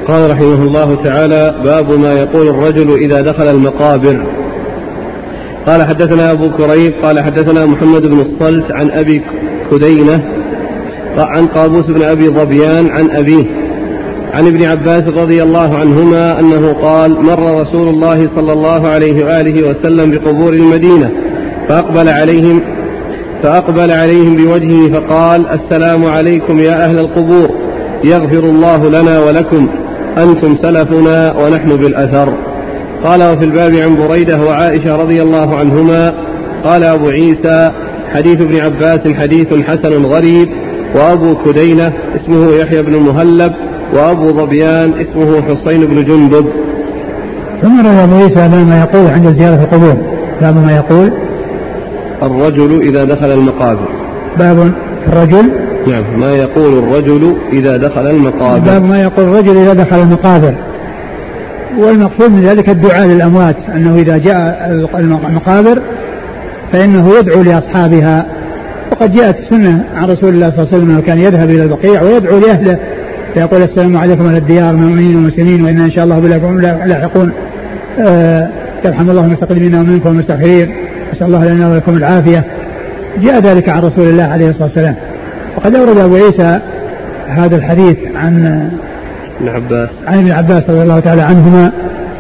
[0.07, 4.25] قال رحمه الله تعالى باب ما يقول الرجل إذا دخل المقابر.
[5.67, 9.21] قال حدثنا أبو كريب قال حدثنا محمد بن الصلت عن أبي
[9.71, 10.21] كدينة
[11.17, 13.45] عن قابوس بن أبي ظبيان عن أبيه
[14.33, 19.69] عن ابن عباس رضي الله عنهما أنه قال مر رسول الله صلى الله عليه وآله
[19.69, 21.11] وسلم بقبور المدينة
[21.67, 22.61] فأقبل عليهم
[23.43, 27.49] فأقبل عليهم بوجهه فقال السلام عليكم يا أهل القبور
[28.03, 29.67] يغفر الله لنا ولكم.
[30.17, 32.33] أنتم سلفنا ونحن بالأثر.
[33.03, 36.13] قال وفي الباب عن بريدة وعائشة رضي الله عنهما
[36.63, 37.71] قال أبو عيسى
[38.13, 40.49] حديث ابن عباس حديث حسن غريب
[40.95, 43.53] وأبو كدينة اسمه يحيى بن المهلب
[43.93, 46.45] وأبو ظبيان اسمه حصين بن جندب.
[47.61, 49.97] ثم روى أبو عيسى ما يقول عند زيارة القبور.
[50.41, 51.11] باب ما يقول؟
[52.23, 53.87] الرجل إذا دخل المقابر.
[54.39, 54.71] باب
[55.07, 56.19] الرجل نعم.
[56.19, 60.55] ما يقول الرجل إذا دخل المقابر؟ ما يقول الرجل إذا دخل المقابر.
[61.79, 64.69] والمقصود من ذلك الدعاء للأموات أنه إذا جاء
[65.27, 65.81] المقابر
[66.73, 68.25] فإنه يدعو لأصحابها.
[68.91, 72.39] وقد جاءت السنة عن رسول الله صلى الله عليه وسلم كان يذهب إلى البقيع ويدعو
[72.39, 72.79] لأهله.
[73.33, 77.31] فيقول السلام عليكم أهل الديار من المؤمنين والمسلمين وإنا إن شاء الله بكم لاحقون.
[77.99, 78.49] أه
[78.85, 80.75] يرحم الله المستقدمين ومنكم والمستغفرين.
[81.13, 82.45] نسأل الله لنا ولكم العافية.
[83.21, 84.95] جاء ذلك عن رسول الله عليه الصلاة والسلام.
[85.57, 86.59] وقد أورد أبو عيسى
[87.27, 88.45] هذا الحديث عن
[89.39, 89.89] ابن عباس.
[90.07, 91.71] عن ابن عباس رضي الله تعالى عنهما.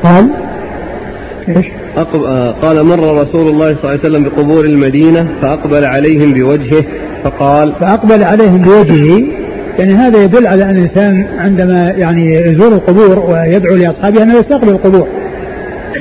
[0.03, 0.29] قال
[1.49, 1.65] إيش؟
[1.97, 2.23] أقب...
[2.23, 6.83] آه، قال مر رسول الله صلى الله عليه وسلم بقبور المدينة فأقبل عليهم بوجهه
[7.23, 9.23] فقال فأقبل عليهم بوجهه.
[9.79, 15.07] يعني هذا يدل على أن الإنسان عندما يعني يزور القبور ويدعو لأصحابها أنه يستقبل القبور.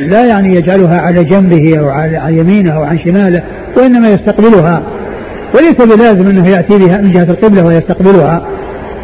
[0.09, 3.43] لا يعني يجعلها على جنبه أو على يمينه أو عن شماله
[3.77, 4.83] وإنما يستقبلها.
[5.55, 8.47] وليس بلازم أنه يأتي بها من جهة القبلة ويستقبلها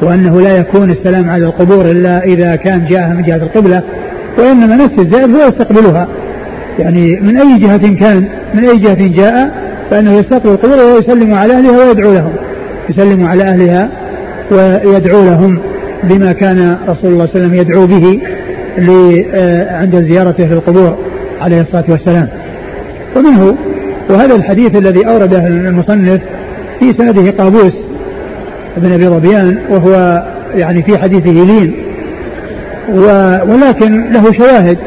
[0.02, 3.82] وأنه لا يكون السلام على القبور إلا إذا كان جاءها من جهة القبلة
[4.38, 6.08] وإنما نفس الزائر هو يستقبلها.
[6.78, 9.50] يعني من أي جهة كان من أي جهة جاء
[9.90, 12.32] فإنه يستقبل القبور ويسلم على أهلها ويدعو لهم.
[12.90, 13.88] يسلم على أهلها
[14.50, 15.58] ويدعو لهم
[16.04, 18.20] بما كان رسول الله صلى الله عليه وسلم يدعو به
[19.70, 20.98] عند زيارته للقبور
[21.40, 22.28] عليه الصلاة والسلام.
[23.16, 23.56] ومنه
[24.10, 26.20] وهذا الحديث الذي أورده المصنف
[26.80, 27.72] في سنده قابوس
[28.76, 30.22] بن أبي ظبيان وهو
[30.54, 31.74] يعني في حديثه لين
[33.48, 34.78] ولكن له شواهد.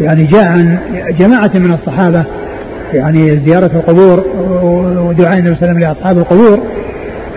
[0.00, 0.78] يعني جاء عن
[1.18, 2.24] جماعة من الصحابة
[2.94, 4.24] يعني زيارة القبور
[5.08, 6.60] ودعاء النبي صلى الله عليه وسلم لأصحاب القبور.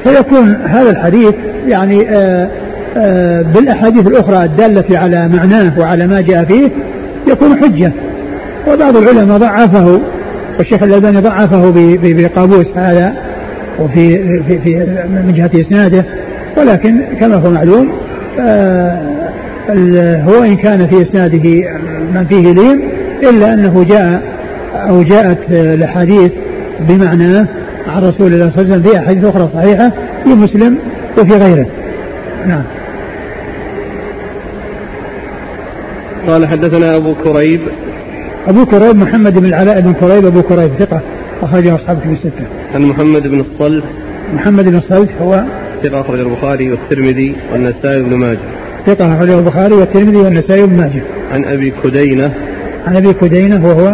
[0.04, 1.34] فيكون هذا الحديث
[1.68, 2.50] يعني آآ
[2.98, 6.70] آآ بالأحاديث الأخرى الدالة على معناه وعلى ما جاء فيه
[7.28, 7.92] يكون حجة.
[8.68, 10.00] وبعض العلماء ضعفه
[10.58, 13.14] والشيخ الألباني ضعفه بقابوس هذا.
[13.80, 14.76] وفي في في
[15.10, 16.06] من جهة إسناده.
[16.58, 17.92] ولكن كما هو معلوم
[20.28, 21.50] هو إن كان في إسناده
[22.14, 22.90] من فيه لين
[23.30, 24.22] إلا أنه جاء
[24.76, 26.32] أو جاءت الأحاديث
[26.80, 27.48] بمعناه
[27.88, 29.92] عن رسول الله صلى الله عليه وسلم في أحاديث أخرى صحيحة
[30.24, 30.78] في مسلم
[31.18, 31.66] وفي غيره.
[32.48, 32.64] نعم.
[36.28, 37.62] قال حدثنا أبو كريب.
[38.48, 41.02] أبو كريب محمد بن العلاء بن كريب أبو كريب ثقة.
[41.44, 42.46] أخرجه أصحاب في الستة.
[42.76, 43.84] عن محمد بن الصلت.
[44.34, 45.44] محمد بن الصلت هو
[45.84, 48.40] ثقة أخرج البخاري والترمذي والنسائي بن ماجه.
[48.86, 51.04] ثقة أخرجه البخاري والترمذي والنسائي بن ماجه.
[51.32, 52.34] عن أبي كدينة.
[52.88, 53.94] عن أبي كدينة وهو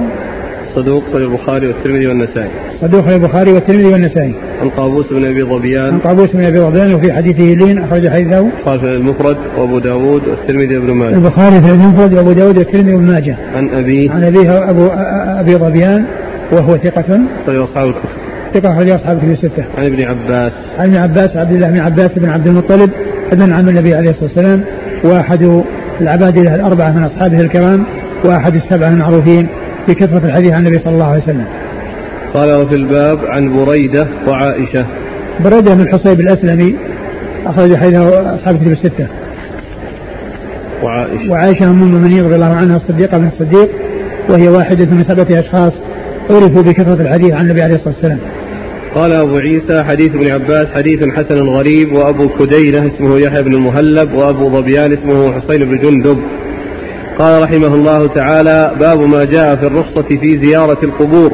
[0.75, 2.49] صدوق في البخاري والترمذي والنسائي
[2.81, 6.93] صدوق في البخاري والترمذي والنسائي عن قابوس بن أبي ظبيان عن قابوس بن أبي ظبيان
[6.93, 11.71] وفي حديثه لين أخرج حديثه قال في المفرد وأبو داود والترمذي وابن ماجه البخاري في
[11.71, 14.87] المفرد وأبو داود والترمذي وابن ماجه عن أبيه عن أبيه ابو
[15.39, 16.05] أبي ظبيان
[16.51, 18.09] وهو ثقة طيب أصحاب الكتب
[18.53, 19.65] ثقة أخرج أصحاب الكتب الستة.
[19.77, 20.51] عن ابن عباس.
[20.79, 22.89] عن ابن عباس عبد الله بن عباس بن عبد المطلب
[23.31, 24.63] ابن عم النبي عليه الصلاة والسلام
[25.03, 25.63] وأحد
[26.01, 27.85] العبادلة الأربعة من أصحابه الكرام
[28.25, 29.47] وأحد السبعة المعروفين
[29.87, 31.45] بكثرة الحديث عن النبي صلى الله عليه وسلم.
[32.33, 34.85] قال وفي الباب عن بريدة وعائشة.
[35.39, 36.75] بريدة بن الحصيب الأسلمي
[37.45, 39.07] أخرج حديثه أصحاب الكتب الستة.
[40.83, 41.31] وعائشة.
[41.31, 43.69] وعائشة أم المؤمنين رضي الله عنها الصديقة بن الصديق
[44.29, 45.73] وهي واحدة من سبعة أشخاص
[46.29, 48.19] عرفوا بكثرة الحديث عن النبي عليه الصلاة والسلام.
[48.95, 54.13] قال أبو عيسى حديث ابن عباس حديث حسن غريب وأبو كدينة اسمه يحيى بن المهلب
[54.13, 56.17] وأبو ظبيان اسمه حسين بن جندب.
[57.19, 61.31] قال رحمه الله تعالى باب ما جاء في الرخصة في زيارة القبور.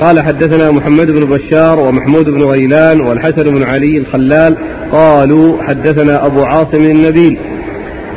[0.00, 4.56] قال حدثنا محمد بن بشار ومحمود بن غيلان والحسن بن علي الخلال.
[4.92, 7.38] قالوا حدثنا أبو عاصم النبيل.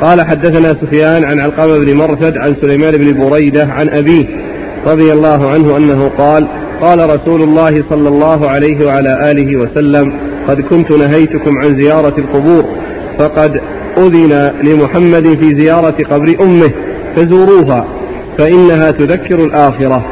[0.00, 4.51] قال حدثنا سفيان عن علقمة بن مرثد عن سليمان بن بريدة عن أبيه.
[4.86, 6.46] رضي الله عنه أنه قال
[6.82, 10.12] قال رسول الله صلى الله عليه وعلى آله وسلم
[10.48, 12.64] قد كنت نهيتكم عن زيارة القبور
[13.18, 13.60] فقد
[13.98, 16.70] أذن لمحمد في زيارة قبر أمه
[17.16, 17.86] فزوروها
[18.38, 20.04] فإنها تذكر الآخرة.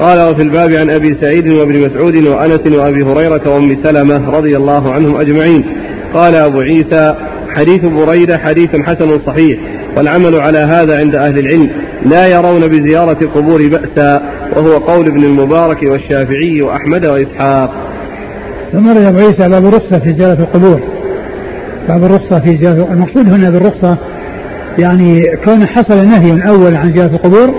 [0.00, 4.92] قال وفي الباب عن أبي سعيد وابن مسعود وأنس وأبي هريرة وأم سلمة رضي الله
[4.92, 5.64] عنهم أجمعين.
[6.14, 7.14] قال أبو عيسى
[7.48, 9.58] حديث بريدة حديث حسن صحيح.
[9.96, 11.70] والعمل على هذا عند أهل العلم
[12.06, 14.22] لا يرون بزيارة القبور بأسا
[14.56, 17.70] وهو قول ابن المبارك والشافعي وأحمد وإسحاق.
[18.72, 20.80] ثم أبو عيسى باب الرخصة في زيارة القبور.
[21.88, 23.96] باب الرخصة في زيارة المقصود هنا بالرخصة
[24.78, 27.54] يعني كون حصل نهي أول عن زيارة القبور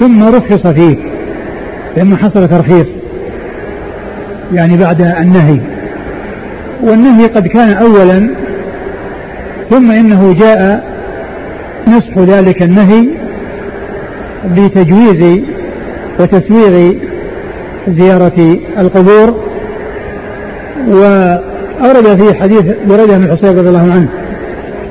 [0.00, 0.96] ثم رخص فيه
[1.96, 2.86] ثم حصل ترخيص
[4.52, 5.60] يعني بعد النهي.
[6.82, 8.30] والنهي قد كان أولا
[9.70, 10.84] ثم إنه جاء
[11.88, 13.08] نصح ذلك النهي
[14.56, 15.40] بتجويز
[16.20, 16.94] وتسويغ
[17.88, 19.34] زيارة القبور
[20.88, 24.08] وأورد في حديث بريدة بن الحصيب رضي الله عنه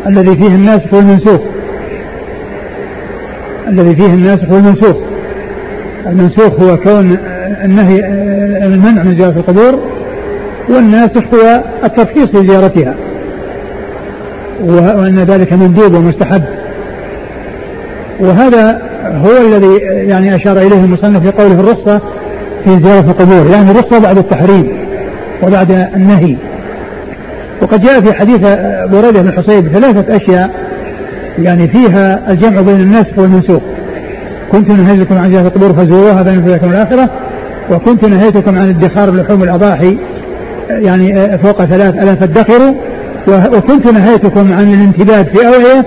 [0.08, 1.42] الذي فيه الناسخ والمنسوخ
[3.68, 4.98] الذي فيه الناسخ والمنسوخ
[6.08, 7.18] المنسوخ هو كون
[7.64, 8.00] النهي
[8.68, 9.80] المنع من زيارة القبور
[10.70, 12.96] والناسخ هو الترخيص لزيارتها
[14.66, 16.44] وأن ذلك مندوب ومستحب.
[18.20, 18.82] وهذا
[19.26, 22.02] هو الذي يعني أشار إليه المصنف في قوله الرخصة
[22.64, 24.78] في زيارة القبور يعني الرخصة بعد التحريم
[25.44, 26.38] وبعد النهي.
[27.62, 28.40] وقد جاء في حديث
[28.92, 30.52] بريدة بن حصيب ثلاثة أشياء
[31.40, 33.62] يعني فيها الجمع بين الناسخ والمنسوخ.
[34.52, 37.10] كنت نهيتكم عن زيارة القبور فزوروها فإن لكم الآخرة
[37.72, 39.98] وكنت نهيتكم عن ادخار لحوم الأضاحي
[40.70, 42.74] يعني فوق ثلاث ألا تدخروا
[43.28, 45.86] وكنت نهيتكم عن الانتباه في أوعية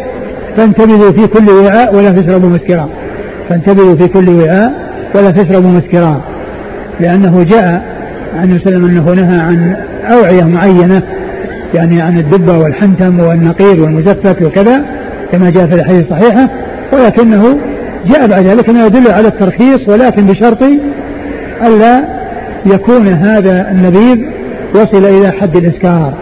[0.57, 2.89] فانتبذوا في كل وعاء ولا تشربوا مسكرا.
[3.49, 4.73] فانتبذوا في كل وعاء
[5.15, 6.21] ولا تشربوا مسكرا.
[7.01, 7.83] لأنه جاء
[8.37, 9.77] عن وسلم أنه نهى عن
[10.13, 11.03] أوعية معينة
[11.75, 14.85] يعني عن الدبة والحنتم والنقير والمزفت وكذا
[15.33, 16.49] كما جاء في الحديث الصحيحة.
[16.93, 17.59] ولكنه
[18.07, 20.63] جاء بعد ذلك ما يدل على الترخيص ولكن بشرط
[21.67, 22.05] ألا
[22.67, 24.19] يكون هذا النبيذ
[24.75, 26.15] وصل إلى حد الإسكار.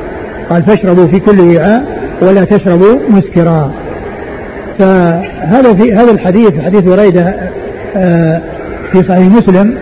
[0.50, 1.82] قال فاشربوا في كل وعاء
[2.22, 3.72] ولا تشربوا مسكرا.
[4.78, 7.34] فهذا في هذا الحديث حديث بريدة
[7.96, 8.40] آه،
[8.92, 9.74] في صحيح مسلم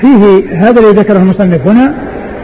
[0.00, 1.94] فيه هذا الذي ذكره المصنف هنا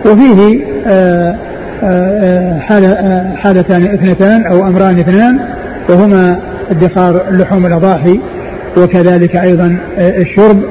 [0.07, 1.37] وفيه آه،
[1.83, 5.38] آه، حالة حالتان اثنتان أو أمران اثنان
[5.88, 6.38] وهما
[6.71, 8.21] ادخار لحوم الأضاحي
[8.77, 10.62] وكذلك أيضا الشرب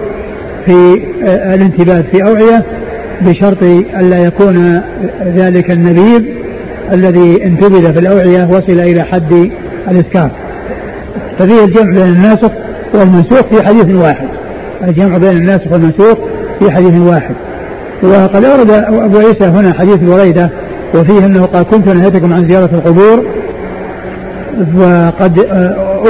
[0.65, 2.63] في الانتباه في أوعية
[3.21, 3.63] بشرط
[3.99, 4.81] الا يكون
[5.35, 6.21] ذلك النبيذ
[6.91, 9.49] الذي انتبذ في الأوعية وصل إلى حد
[9.91, 10.31] الاسكار.
[11.39, 12.51] ففيه الجمع بين الناسخ
[12.93, 14.27] والمنسوخ في حديث واحد.
[14.83, 16.17] الجمع بين الناسخ والمنسوخ
[16.59, 17.35] في حديث واحد.
[18.03, 20.49] وقد أورد أبو عيسى هنا حديث بريدة
[20.95, 23.25] وفيه أنه قال كنت نهيتكم عن زيارة القبور
[24.75, 25.39] وقد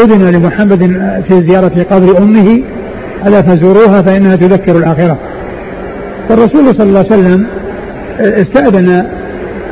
[0.03, 0.79] أذن لمحمد
[1.27, 2.61] في زيارة قبر أمه
[3.27, 5.17] ألا فزوروها فإنها تذكر الآخرة.
[6.29, 7.47] فالرسول صلى الله عليه وسلم
[8.19, 9.05] استأذن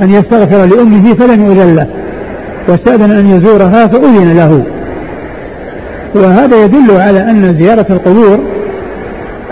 [0.01, 1.87] أن يستغفر لأمه فلم يؤذن له.
[2.69, 4.63] واستأذن أن يزورها فأذن له.
[6.15, 8.39] وهذا يدل على أن زيارة القبور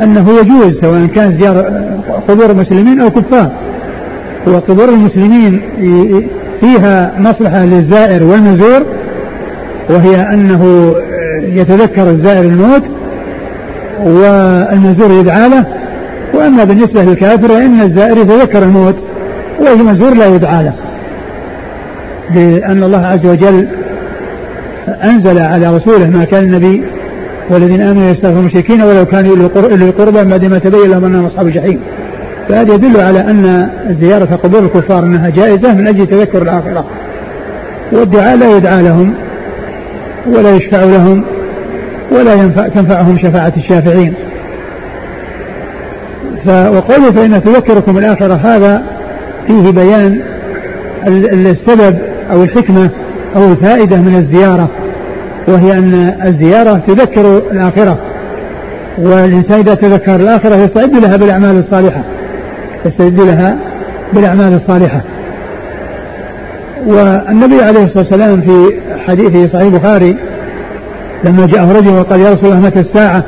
[0.01, 1.83] أنه يجوز سواء كان زيارة
[2.27, 3.51] قبور المسلمين أو كفار.
[4.47, 5.61] وقبور المسلمين
[6.61, 8.85] فيها مصلحة للزائر والمزور
[9.89, 10.93] وهي أنه
[11.41, 12.83] يتذكر الزائر الموت
[14.05, 15.65] والمزور يدعى له.
[16.33, 18.95] وأما بالنسبة للكافر فإن الزائر يتذكر الموت
[19.59, 20.73] والمزور لا يدعى له.
[22.35, 23.67] لأن الله عز وجل
[24.87, 26.83] أنزل على رسوله ما كان النبي
[27.49, 29.35] والذين آمنوا يستغفرون المشركين ولو كانوا
[29.67, 31.79] إلى القربى بعد ما تبين لهم أنهم أصحاب الجحيم.
[32.49, 33.69] فهذا يدل على أن
[34.01, 36.85] زيارة قبور الكفار أنها جائزة من أجل تذكر الآخرة.
[37.91, 39.13] والدعاء لا يدعى لهم
[40.27, 41.25] ولا يشفع لهم
[42.11, 44.13] ولا ينفع تنفعهم شفاعة الشافعين.
[46.47, 48.83] وقوله فإن تذكركم الآخرة هذا
[49.47, 50.21] فيه بيان
[51.07, 51.97] السبب
[52.31, 52.89] أو الحكمة
[53.35, 54.69] أو الفائدة من الزيارة
[55.47, 57.97] وهي أن الزيارة تذكر الآخرة.
[58.97, 62.03] والإنسان إذا تذكر الآخرة يستعد لها بالأعمال الصالحة
[62.85, 63.57] يستعد لها
[64.13, 65.01] بالأعمال الصالحة.
[66.85, 70.17] والنبي عليه الصلاة والسلام في حديثه صحيح البخاري
[71.23, 73.23] لما جاءه رجل وقال يا رسول الله متى الساعة؟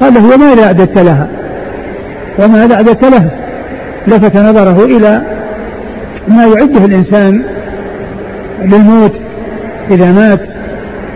[0.00, 1.28] قال له وماذا أعددت لها؟
[2.38, 3.30] وماذا أعددت لها
[4.06, 5.22] لفت نظره إلى
[6.28, 7.42] ما يعده الإنسان
[8.62, 9.12] للموت
[9.90, 10.40] إذا مات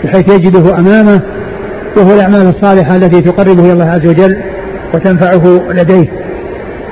[0.05, 1.20] بحيث يجده أمامه
[1.97, 4.36] وهو الأعمال الصالحة التي تقربه إلى الله عز وجل
[4.95, 6.09] وتنفعه لديه.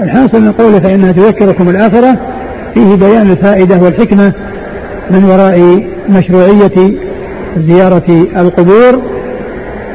[0.01, 2.17] الحاصل من قوله فإنها تذكركم الآخرة
[2.75, 4.33] فيه بيان الفائدة والحكمة
[5.11, 6.97] من وراء مشروعية
[7.57, 9.03] زيارة القبور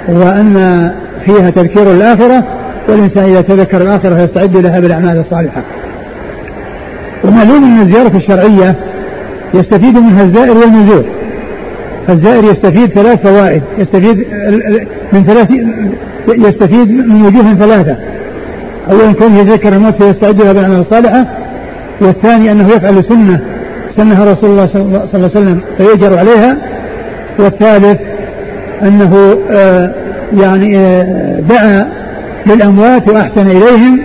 [0.08, 0.92] وأن
[1.26, 2.44] فيها تذكير الآخرة
[2.90, 5.62] والإنسان إذا تذكر الآخرة يستعد لها بالأعمال الصالحة.
[7.24, 8.76] ومعلوم أن الزيارة الشرعية
[9.54, 11.06] يستفيد منها الزائر والنزور
[12.10, 13.62] الزائر يستفيد ثلاث فوائد.
[13.78, 14.18] يستفيد
[15.14, 15.48] من ثلاث
[16.28, 17.98] يستفيد من وجوه ثلاثة.
[18.92, 21.26] أولا كونه يتذكر الموت فيستعد لها بالأعمال الصالحة.
[22.02, 23.40] والثاني أنه يفعل سنة
[23.98, 26.58] سنها رسول الله صلى الله عليه وسلم فيؤجر عليها.
[27.40, 27.98] والثالث
[28.84, 29.96] أنه آه
[30.42, 31.88] يعني آه دعا
[32.48, 34.00] للأموات وأحسن إليهم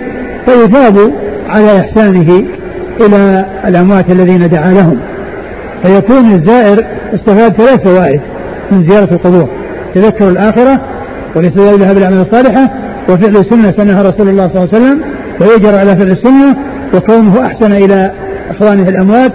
[0.45, 1.11] فيثاب
[1.49, 2.43] على إحسانه
[3.01, 4.99] إلى الأموات الذين دعا لهم.
[5.83, 8.21] فيكون الزائر استفاد ثلاث فوائد
[8.71, 9.47] من زيارة القبور
[9.95, 10.79] تذكر الآخرة
[11.35, 12.69] والاستدلال بها بالأعمال الصالحة
[13.09, 15.01] وفعل السنة سنها رسول الله صلى الله عليه وسلم
[15.41, 16.55] ويجر على فعل السنة
[16.93, 18.11] وكونه أحسن إلى
[18.49, 19.33] إخوانه الأموات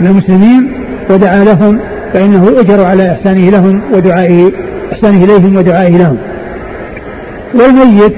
[0.00, 0.72] من المسلمين
[1.10, 1.78] ودعا لهم
[2.12, 4.52] فإنه أجر على إحسانه لهم ودعائه
[4.92, 6.16] إحسانه إليهم ودعائه لهم.
[7.54, 8.14] والميت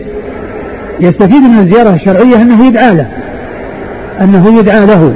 [1.01, 3.09] يستفيد من الزيارة الشرعية أنه يدعى له
[4.20, 5.14] أنه يدعى له.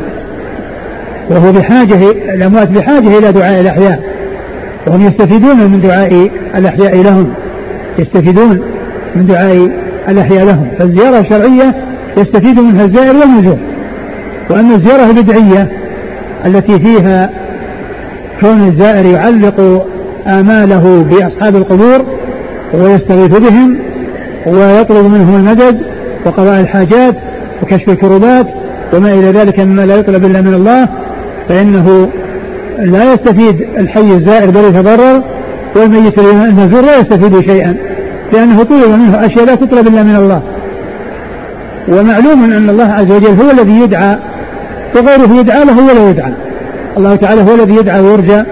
[1.31, 4.01] وهو بحاجة الأموات بحاجة إلى دعاء الأحياء.
[4.87, 7.35] وهم يستفيدون من دعاء الأحياء لهم.
[7.99, 8.61] يستفيدون
[9.15, 9.71] من دعاء
[10.09, 10.69] الأحياء لهم.
[10.79, 11.75] فالزيارة الشرعية
[12.17, 13.59] يستفيد منها الزائر والنزول
[14.51, 15.69] وأما الزيارة البدعية
[16.47, 17.31] التي فيها
[18.41, 19.87] كون الزائر يعلق
[20.27, 22.07] آماله بأصحاب القبور
[22.75, 23.79] ويستغيث بهم
[24.47, 25.81] ويطلب منهم المدد
[26.27, 27.15] وقضاء الحاجات
[27.63, 28.47] وكشف الكروبات
[28.95, 30.89] وما إلى ذلك مما لا يطلب إلا من الله
[31.49, 32.09] فإنه
[32.79, 35.23] لا يستفيد الحي الزائر بل يتضرر
[35.77, 37.77] والميت المزور لا يستفيد شيئا
[38.33, 40.43] لأنه طلب منه أشياء لا تطلب إلا من الله.
[41.89, 44.17] ومعلوم أن الله عز وجل هو الذي يدعى
[44.97, 46.33] وغيره يدعى له ولا يدعى.
[46.97, 48.43] الله تعالى هو الذي يدعى ويرجى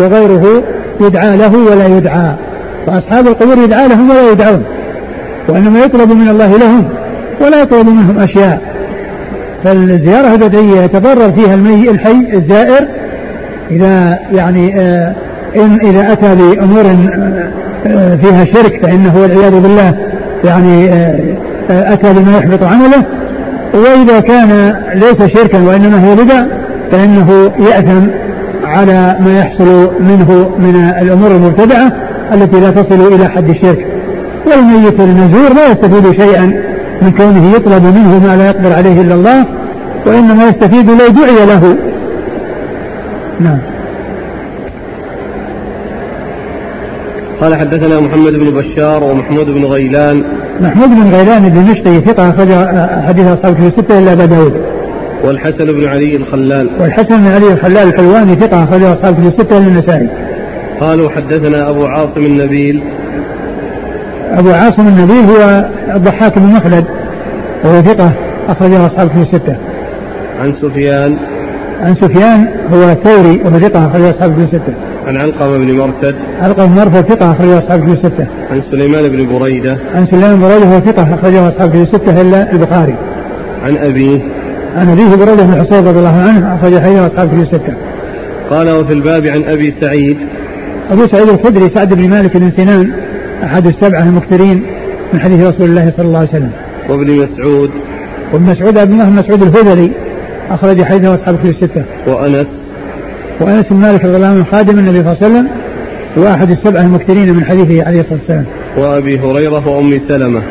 [0.00, 0.62] وغيره
[1.00, 2.34] يدعى له ولا يدعى.
[2.86, 4.64] فأصحاب القبور يدعى لهم ولا يدعون
[5.48, 6.88] وإنما يطلب من الله لهم
[7.40, 8.73] ولا يطلب منهم أشياء.
[9.64, 12.88] فالزيارة البدعية يتضرر فيها المي الحي الزائر
[13.70, 15.14] إذا يعني آه
[15.56, 16.84] إن إذا أتى بأمور
[17.86, 19.94] آه فيها شرك فإنه والعياذ بالله
[20.44, 21.34] يعني آه
[21.70, 23.04] أتى بما يحبط عمله.
[23.74, 26.44] وإذا كان ليس شركا وإنما هو بدع
[26.92, 28.06] فإنه يأثم
[28.64, 31.92] على ما يحصل منه من الأمور المبتدعة
[32.34, 33.86] التي لا تصل إلى حد الشرك.
[34.46, 36.44] والميت المزور لا يستفيد شيئا
[37.02, 39.44] من كونه يطلب منه ما لا يقدر عليه إلا الله.
[40.06, 41.76] وإنما يستفيد لو دعي له.
[43.40, 43.58] نعم.
[47.40, 50.24] قال حدثنا محمد بن بشار ومحمود بن غيلان.
[50.60, 52.48] محمود بن غيلان الدمشقي ثقة أخرج
[53.06, 54.54] حديث أصحاب في الستة إلا أبا داود.
[55.24, 56.70] والحسن بن علي الخلال.
[56.80, 60.08] والحسن بن علي الخلال الحلواني ثقة أخرج أصحاب في الستة إلا النسائي.
[60.80, 62.82] قالوا حدثنا أبو عاصم النبيل.
[64.32, 65.64] أبو عاصم النبيل هو
[65.96, 66.84] الضحاك بن مخلد
[67.64, 68.12] وهو ثقة
[68.48, 69.56] أخرجه أصحاب في الستة.
[70.40, 71.16] عن سفيان.
[71.80, 74.74] عن سفيان هو الثوري وهو ثقة أخرجه أصحاب في الستة.
[75.06, 78.26] عن علقمة بن مرثد علقمة بن مرثد ثقة أخرجه أصحاب في الستة.
[78.50, 79.78] عن سليمان بن بريدة.
[79.94, 82.94] عن سليمان بن بريدة هو ثقة أخرجه أصحاب في الستة إلا البخاري.
[83.62, 84.20] عن أبيه.
[84.76, 87.74] عن أبيه بريدة بن حصين رضي الله عنه أخرج حديث أصحاب في الستة.
[88.50, 90.18] قال وفي الباب عن أبي سعيد.
[90.90, 92.92] أبو سعيد الخدري سعد بن مالك بن سنان
[93.44, 94.62] أحد السبعة المكثرين
[95.12, 96.50] من حديث رسول الله صلى الله عليه وسلم.
[96.88, 97.70] وابن مسعود.
[98.32, 99.90] وابن مسعود عبد الله بن مسعود الهذلي
[100.50, 101.84] أخرج حديثه أصحاب كتب الستة.
[102.06, 102.46] وأنس.
[103.40, 105.48] وأنس بن مالك رضي الله عنه خادم النبي صلى الله عليه وسلم
[106.16, 108.44] وأحد السبعة المكثرين من حديثه عليه الصلاة والسلام.
[108.76, 110.42] وأبي هريرة وأم سلمة.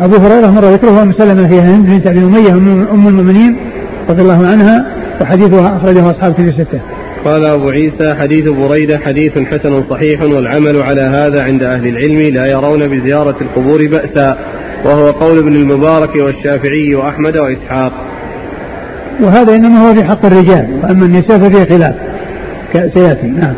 [0.00, 2.50] أبو هريرة مر ذكره وأم سلمة هي هند بنت أبي أمية
[2.92, 3.56] أم المؤمنين
[4.10, 4.86] رضي الله عنها
[5.20, 6.80] وحديثها أخرجه أصحاب كتب الستة.
[7.24, 12.46] قال أبو عيسى حديث بريدة حديث حسن صحيح والعمل على هذا عند أهل العلم لا
[12.46, 14.38] يرون بزيارة القبور بأسا
[14.84, 17.92] وهو قول ابن المبارك والشافعي وأحمد وإسحاق.
[19.20, 21.94] وهذا إنما هو في حق الرجال وأما النساء ففيه خلاف.
[22.72, 23.54] سيأتي نعم.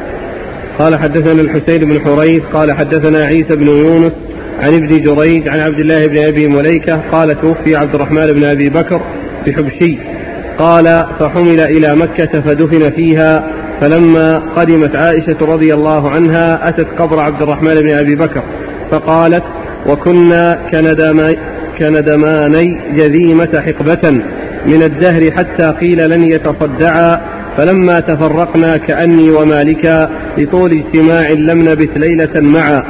[0.78, 4.12] قال حدثنا الحسين بن حريث قال حدثنا عيسى بن يونس
[4.62, 8.70] عن ابن جريج عن عبد الله بن أبي مليكة قال توفي عبد الرحمن بن أبي
[8.70, 9.00] بكر
[9.46, 9.98] بحبشي.
[10.58, 13.44] قال فحمل إلى مكة فدفن فيها
[13.80, 18.42] فلما قدمت عائشة رضي الله عنها أتت قبر عبد الرحمن بن أبي بكر
[18.90, 19.42] فقالت
[19.86, 24.10] وكنا كندماني كندماني جذيمة حقبة
[24.66, 27.20] من الدهر حتى قيل لن يتصدعا
[27.56, 32.82] فلما تفرقنا كأني ومالكا لطول اجتماع لم نبت ليلة معا.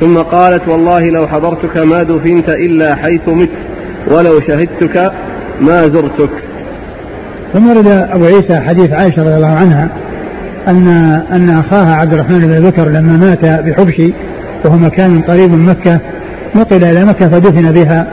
[0.00, 3.48] ثم قالت والله لو حضرتك ما دفنت إلا حيث مت
[4.10, 5.12] ولو شهدتك
[5.60, 6.30] ما زرتك.
[7.52, 9.88] ثم ورد أبو عيسى حديث عائشة رضي الله عنها
[10.68, 10.88] أن
[11.32, 14.12] أن أخاها عبد الرحمن بن بكر لما مات بحبشي
[14.64, 16.00] وهو مكان قريب من مكة
[16.54, 18.06] نقل إلى مكة فدفن بها.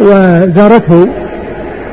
[0.00, 1.08] وزارته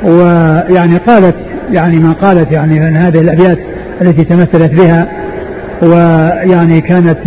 [0.03, 1.35] ويعني قالت
[1.71, 3.57] يعني ما قالت يعني من هذه الأبيات
[4.01, 5.07] التي تمثلت بها.
[5.81, 7.17] ويعني كانت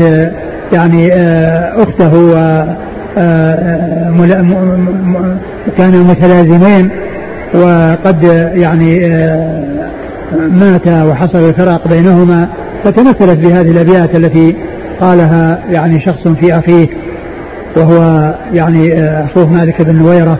[0.72, 2.76] يعني آه، أخته و آه،
[3.18, 4.11] آه،
[5.78, 6.90] كانوا متلازمين.
[7.54, 9.00] وقد يعني
[10.50, 12.48] مات وحصل الفراق بينهما.
[12.84, 14.57] فتمثلت بهذه الأبيات التي
[15.00, 16.88] قالها يعني شخص في أخيه.
[17.76, 20.38] وهو يعني أخوه مالك بن نويرة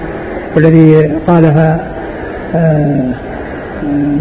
[0.57, 1.81] والذي قالها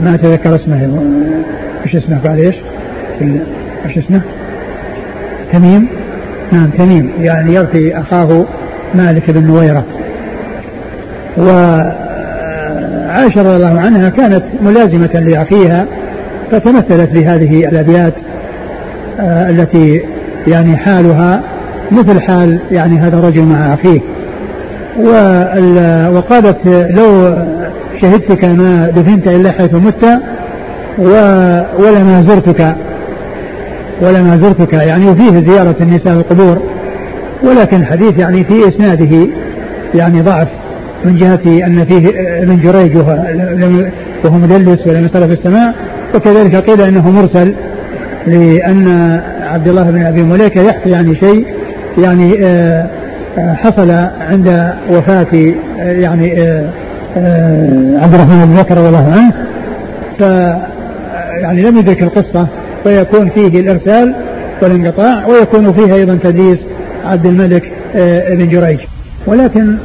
[0.03, 1.01] ما تذكر اسمه
[1.86, 2.55] إيش اسمه قال إيش؟
[3.86, 4.22] إيش اسمه؟
[5.53, 5.88] تميم
[6.51, 8.45] نعم تميم يعني يرثي أخاه
[8.95, 9.84] مالك بن نويرة
[11.38, 11.95] وعائشه
[13.41, 15.86] رضي الله عنها كانت ملازمة لأخيها
[16.51, 18.13] فتمثلت بهذه الأبيات
[19.20, 20.01] آه، التي
[20.47, 21.41] يعني حالها
[21.92, 24.00] مثل حال يعني هذا الرجل مع اخيه
[26.16, 27.36] وقالت لو
[28.02, 30.06] شهدتك ما دفنت إلا حيث مت
[31.80, 32.76] ولما زرتك.
[34.02, 34.74] ولما زرتك.
[34.74, 36.58] يعني وفيه زيارة النساء القبور.
[37.44, 39.28] ولكن الحديث يعني في إسناده
[39.96, 40.48] يعني ضعف
[41.06, 42.10] من جهة أن فيه
[42.44, 45.74] ابن جريج وهو مدلس ولم يصل في السماع
[46.16, 47.54] وكذلك قيل أنه مرسل
[48.28, 51.46] لأن عبد الله بن أبي مليكة يحكي يعني شيء
[51.98, 52.89] يعني آه،
[53.38, 56.32] آه، حصل عند وفاة آه، يعني
[57.98, 59.34] عبد الرحمن بن بكر رضي الله عنه.
[60.20, 60.22] ف
[61.41, 62.48] يعني لم يدرك القصة
[62.84, 64.16] فيكون فيه الإرسال
[64.62, 66.60] والانقطاع ويكون فيه أيضا تدليس
[67.06, 67.72] عبد الملك
[68.30, 68.80] بن جريج.
[69.28, 69.78] ولكن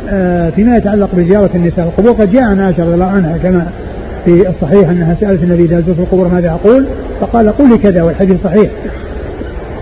[0.57, 3.67] فيما يتعلق بزيارة النساء القبور قد جاء عن عائشة رضي الله عنها كما
[4.25, 6.87] في الصحيح أنها سألت النبي إذا زرت القبور ماذا أقول؟
[7.21, 8.71] فقال قولي كذا والحديث صحيح.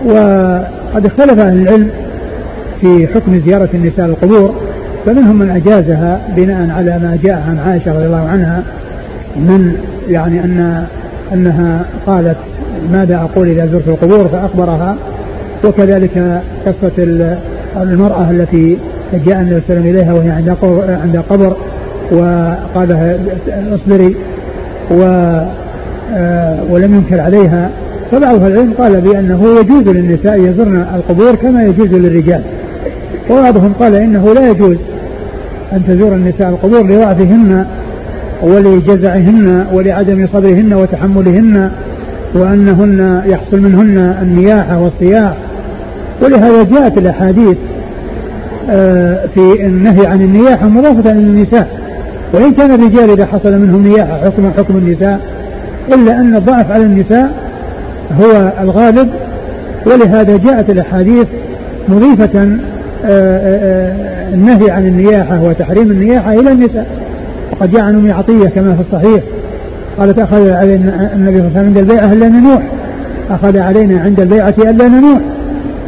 [0.05, 1.89] وقد اختلف أهل العلم
[2.81, 4.55] في حكم زيارة النساء القبور
[5.05, 8.63] فمنهم من أجازها بناء على ما جاء عن عائشة رضي الله عنها
[9.35, 9.73] من
[10.09, 10.85] يعني أن
[11.33, 12.37] أنها قالت
[12.91, 14.95] ماذا أقول إذا زرت القبور؟ فأخبرها.
[15.65, 16.91] وكذلك قصة
[17.77, 18.77] المرأة التي
[19.25, 20.29] جاء النبي صلى الله عليه وسلم إليها وهي
[21.03, 21.55] عند قبر
[22.11, 23.15] وقال لها
[23.75, 24.15] اصبري
[24.91, 25.03] و
[26.13, 27.69] آه، ولم ينكر عليها.
[28.11, 32.41] فبعض العلم قال بأنه يجوز للنساء يزرن القبور كما يجوز للرجال.
[33.29, 34.77] وبعضهم قال إنه لا يجوز
[35.73, 37.65] أن تزور النساء القبور لضعفهن
[38.43, 41.71] ولجزعهن ولعدم صبرهن وتحملهن
[42.33, 45.33] وأنهن يحصل منهن النياحة والصياح
[46.23, 47.57] ولهذا جاءت الأحاديث
[48.69, 51.67] آه، في النهي عن النياحة مضافة للنساء
[52.33, 55.19] وإن كان الرجال إذا حصل منهم نياحة حكم حكم النساء
[55.93, 57.31] إلا أن الضعف على النساء
[58.21, 59.09] هو الغالب
[59.85, 61.27] ولهذا جاءت الأحاديث
[61.89, 62.57] مضيفة
[64.33, 66.87] النهي عن النياحة وتحريم النياحة إلى النساء
[67.51, 69.23] وقد جاء عن أم عطية كما في الصحيح.
[69.97, 72.63] قالت أخذ علينا النبي صلى الله عليه وسلم عند البيعة ألا ننوح.
[73.31, 75.19] أخذ علينا عند البيعة ألا ننوح.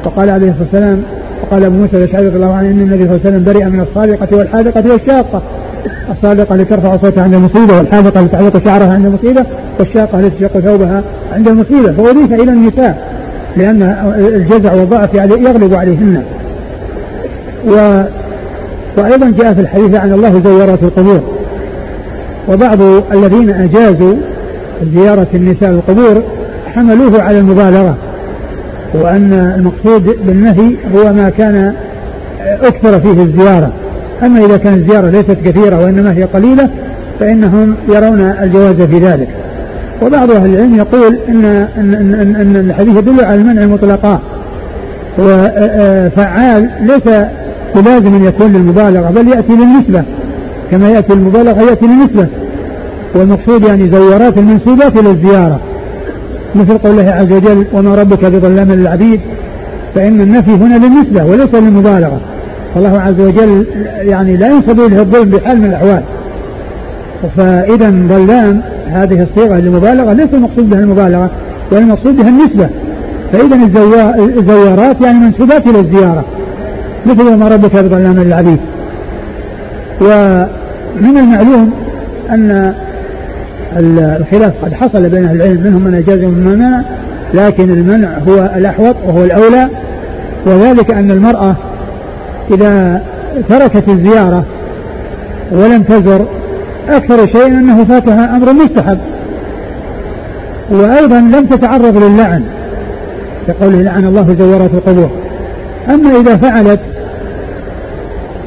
[0.06, 1.02] وقال عليه الصلاة والسلام
[1.44, 3.80] وقال أبو موسى الأشعري رضي الله عنه أن النبي صلى الله عليه وسلم برئ من
[3.82, 5.42] الصادقة والحاذقة والشاقة.
[6.10, 9.46] الصادقة لترفع صوتها عند المصيبة والحاذقة لتحلق شعرها عند المصيبة
[9.80, 11.04] والشاقة لتشق ثوبها
[11.34, 11.92] عند المصيبة.
[11.92, 12.98] فأضيف إلى النساء
[13.58, 13.82] لأن
[14.18, 16.24] الجزع والضعف يغلب عليهن.
[17.68, 18.04] و
[18.98, 21.22] وأيضا جاء في الحديث عن الله زورات القبور
[22.50, 22.82] وبعض
[23.12, 24.16] الذين أجازوا
[24.94, 26.24] زيارة النساء القبور
[26.76, 27.98] حملوه على المبالغة
[28.94, 31.74] وأن المقصود بالنهي هو ما كان
[32.64, 33.72] أكثر فيه الزيارة.
[34.24, 36.70] أما إذا كانت الزيارة ليست كثيرة وإنما هي قليلة
[37.20, 39.28] فإنهم يرون الجواز في ذلك.
[40.02, 41.46] وبعض أهل العلم يقول إن,
[41.78, 44.20] إن, إن, إن الحديث يدل على المنع مطلقا
[45.20, 47.16] وفعال ليس
[47.76, 50.04] بلازم أن يكون للمبالغة بل يأتي للنسبة.
[50.72, 52.28] كما يأتي المبالغة يأتي للنسبة.
[53.16, 55.60] والمقصود يعني زورات المنسوبات إلى الزيارة.
[56.56, 59.20] مثل قوله عز وجل وما ربك بظلام للعبيد
[59.96, 62.22] فإن النفي هنا للنسبة وليس للمبالغة.
[62.76, 63.66] فالله عز وجل
[64.02, 66.04] يعني لا ينسب إليه الظلم بحال من الأحوال.
[67.38, 71.30] فإذا ظلام هذه الصيغة للمبالغة ليس المقصود بها المبالغة
[71.72, 72.70] ولا المقصود بها النسبة.
[73.32, 73.56] فإذا
[74.38, 76.26] الزوارات يعني منسوبات إلى الزيارة.
[77.06, 78.60] مثل ما ربك بظلام للعبيد
[80.02, 81.74] ومن المعلوم
[82.30, 82.74] أن
[83.78, 86.82] الخلاف قد حصل بين أهل العلم منهم من أجاز ومن منع
[87.34, 89.70] لكن المنع هو الأحوط وهو الأولى.
[90.46, 91.56] وذلك أن المرأة
[92.52, 93.02] إذا
[93.50, 94.46] تركت الزيارة
[95.52, 96.26] ولم تزر
[96.90, 98.98] أكثر شيء أنه فاتها أمر مستحب.
[100.72, 102.44] وأيضا لم تتعرض للعن
[103.48, 105.10] كقوله لعن الله زورات القبور.
[105.90, 106.80] أما إذا فعلت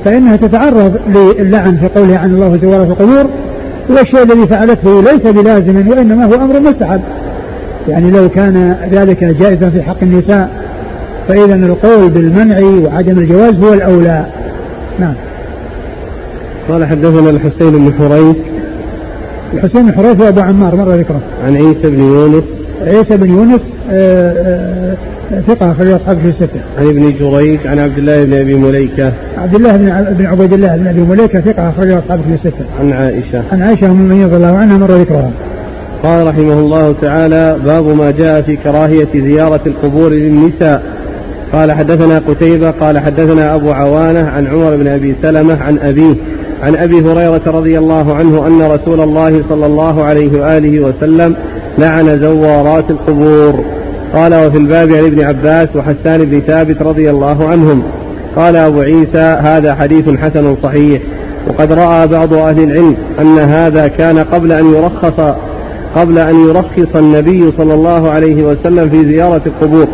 [0.05, 0.96] فإنها تتعرض
[1.38, 3.26] للعن في قوله عن الله زورات القبور
[3.88, 7.00] والشيء الذي فعلته ليس بلازم وإنما هو أمر مستحب.
[7.88, 10.50] يعني لو كان ذلك جائزا في حق النساء
[11.28, 14.26] فإذا القول بالمنع وعدم الجواز هو الأولى.
[14.98, 15.14] نعم.
[16.68, 18.36] قال حدثنا الحسين بن حريث.
[19.55, 21.20] الحسين بن حريث هو أبو عمار مر ذكره.
[21.44, 22.44] عن عيسى بن يونس.
[22.86, 24.96] عيسى بن يونس آه، آه،
[25.41, 26.61] ثقة أخرج أصحابه في الستة.
[26.78, 29.12] عن ابن جريج عن عبد الله بن أبي مليكة.
[29.39, 32.64] عبد الله بن بن عبيد الله بن أبي مليكة ثقة أخرج أصحابه في الستة.
[32.80, 33.43] عن عائشة.
[33.53, 35.30] عن عائشة أم المؤمنين رضي الله عنها مر ذكرها.
[36.03, 40.82] قال رحمه الله تعالى باب ما جاء في كراهية زيارة القبور للنساء
[41.53, 46.14] قال حدثنا قتيبة قال حدثنا أبو عوانة عن عمر بن أبي سلمة عن أبيه
[46.62, 51.37] عن أبي هريرة رضي الله عنه أن رسول الله صلى الله عليه وآله وسلم
[51.78, 53.64] لعن زوارات القبور
[54.14, 57.82] قال وفي الباب عن ابن عباس وحسان بن ثابت رضي الله عنهم.
[58.36, 61.02] قال أبو عيسى هذا حديث حسن صحيح.
[61.48, 65.34] وقد رأى بعض أهل العلم أن هذا كان قبل أن يرخص
[65.96, 69.86] قبل أن يرخص النبي صلى الله عليه وسلم في زيارة القبور.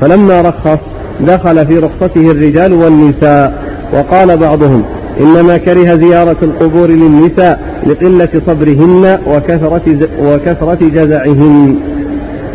[0.00, 0.78] فلما رخص
[1.20, 3.62] دخل في رخصته الرجال والنساء.
[3.92, 4.82] وقال بعضهم
[5.20, 11.76] إنما كره زيارة القبور للنساء لقلة صبرهن وكثرة وكثرة جزعهن.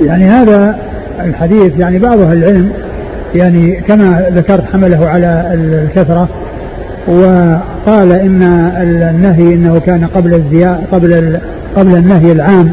[0.02, 0.87] يعني هذا
[1.26, 2.70] الحديث يعني بعض أهل العلم
[3.36, 6.30] يعني كما ذكرت حمله على الكثرة
[7.08, 8.44] وقال إن
[9.10, 11.40] النهي إنه كان قبل الزياء قبل
[11.76, 12.72] قبل النهي العام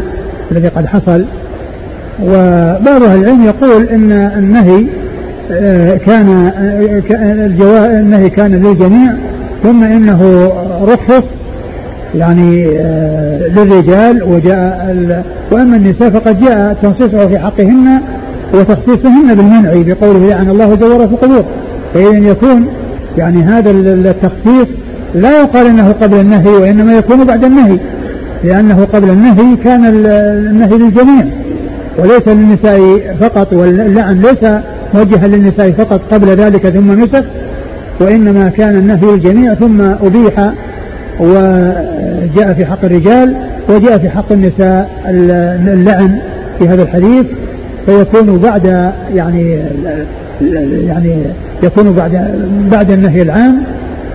[0.52, 1.24] الذي قد حصل.
[2.22, 4.86] وبعض أهل العلم يقول إن النهي
[5.50, 6.52] آه، كان
[7.10, 9.12] آه، النهي كان للجميع
[9.62, 11.24] ثم إنه رخص
[12.14, 18.00] يعني آه، للرجال وجاء وأما النساء فقد جاء تنصيصه في حقهن
[18.54, 21.44] وتخصيصهن بالمنع بقوله لعن الله زور في القبور.
[21.94, 22.66] فإذا يكون
[23.18, 24.66] يعني هذا التخصيص
[25.14, 27.78] لا يقال إنه قبل النهي وإنما يكون بعد النهي
[28.44, 31.24] لأنه قبل النهي كان النهي للجميع
[31.98, 32.80] وليس للنساء
[33.20, 34.50] فقط واللعن ليس
[34.94, 37.24] موجها للنساء فقط قبل ذلك ثم نسخ
[38.00, 40.52] وإنما كان النهي للجميع ثم أبيح
[41.20, 43.36] وجاء في حق الرجال
[43.68, 46.18] وجاء في حق النساء اللعن
[46.58, 47.26] في هذا الحديث.
[47.86, 49.62] فيكون بعد يعني
[50.88, 51.16] يعني
[51.62, 53.62] يكون بعد بعد النهي العام.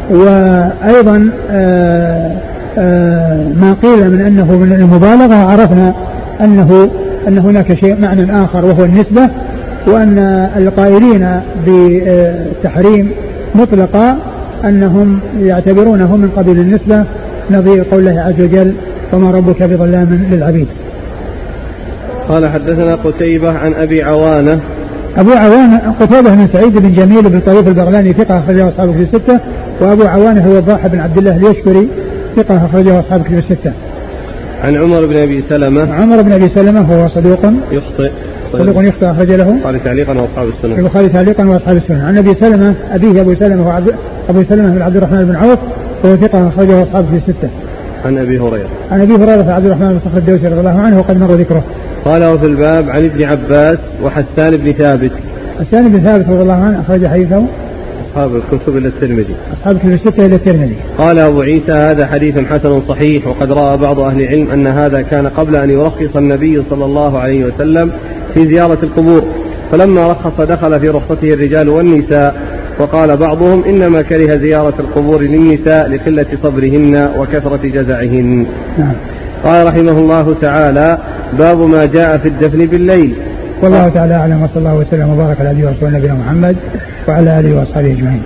[0.10, 2.32] وأيضا آه،
[2.78, 5.94] آه، ما قيل من أنه من المبالغة عرفنا
[6.42, 6.90] أنه
[7.28, 9.30] أن هناك شيء معنى آخر وهو النسبة
[9.88, 10.20] وأن
[10.58, 13.12] القائلين بالتحريم
[13.56, 14.18] مطلقا
[14.66, 17.04] أنهم يعتبرونه من قبيل النسبة.
[17.52, 18.74] نظير قوله عز وجل
[19.14, 20.68] وما ربك بظلام للعبيد.
[22.30, 24.60] قال حدثنا قتيبة عن أبي عوانة.
[25.18, 29.40] أبو عوانة قتيبة بن سعيد بن جميل بن طريف البغلاني ثقة أخرجه أصحابه في الستة.
[29.82, 31.88] وأبو عوانة هو الضاحى بن عبد الله اليشكري
[32.36, 33.72] ثقة أخرجه أصحابه في الستة.
[34.64, 35.94] عن عمر بن أبي سلمة.
[35.94, 37.40] عمر بن أبي سلمة هو صدوق.
[37.72, 38.12] يخطئ.
[38.54, 39.52] صدوق يخطئ أخرج له.
[39.52, 40.80] البخاري تعليقا وأصحاب السنة.
[40.80, 42.06] البخاري تعليقا وأصحاب السنة.
[42.06, 43.82] عن أبي سلمة أبيه أبو سلمة هو
[44.30, 45.60] أبو سلمة بن عبد الرحمن بن عوف
[46.04, 47.50] وهو ثقة أخرجه أصحابه في الستة.
[48.06, 48.70] عن أبي هريرة.
[48.92, 51.64] عن أبي هريرة عبد الرحمن بن صخر الدوسي رضي الله عنه وقد مر ذكره.
[52.06, 55.12] قال وفي الباب عن ابن عباس وحسان بن ثابت.
[55.60, 57.46] حسان بن ثابت رضي الله عنه أخرج حديثه.
[58.10, 59.36] أصحاب الكتب إلى الترمذي.
[59.54, 60.76] أصحاب الكتب الستة إلى الترمذي.
[60.98, 65.28] قال أبو عيسى هذا حديث حسن صحيح وقد رأى بعض أهل العلم أن هذا كان
[65.28, 67.92] قبل أن يرخص النبي صلى الله عليه وسلم
[68.34, 69.24] في زيارة القبور.
[69.72, 72.36] فلما رخص دخل في رخصته الرجال والنساء
[72.80, 78.46] وقال بعضهم إنما كره زيارة القبور للنساء لقلة صبرهن وكثرة جزعهن.
[78.78, 78.94] نعم.
[79.44, 80.98] قال رحمه الله تعالى
[81.34, 83.16] باب ما جاء في الدفن بالليل
[83.62, 86.56] والله تعالى أعلم وصلى الله وسلم وبارك على نبينا ورسول نبينا محمد
[87.08, 88.22] وعلى آله وأصحابه أجمعين.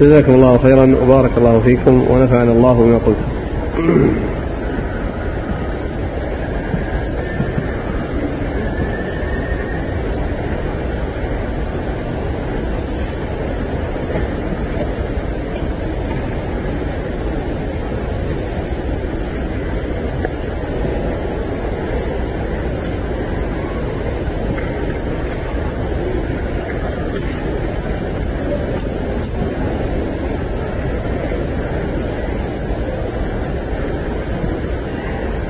[0.00, 3.28] جزاكم الله خيرا وبارك الله فيكم ونفعنا الله بما قلتم.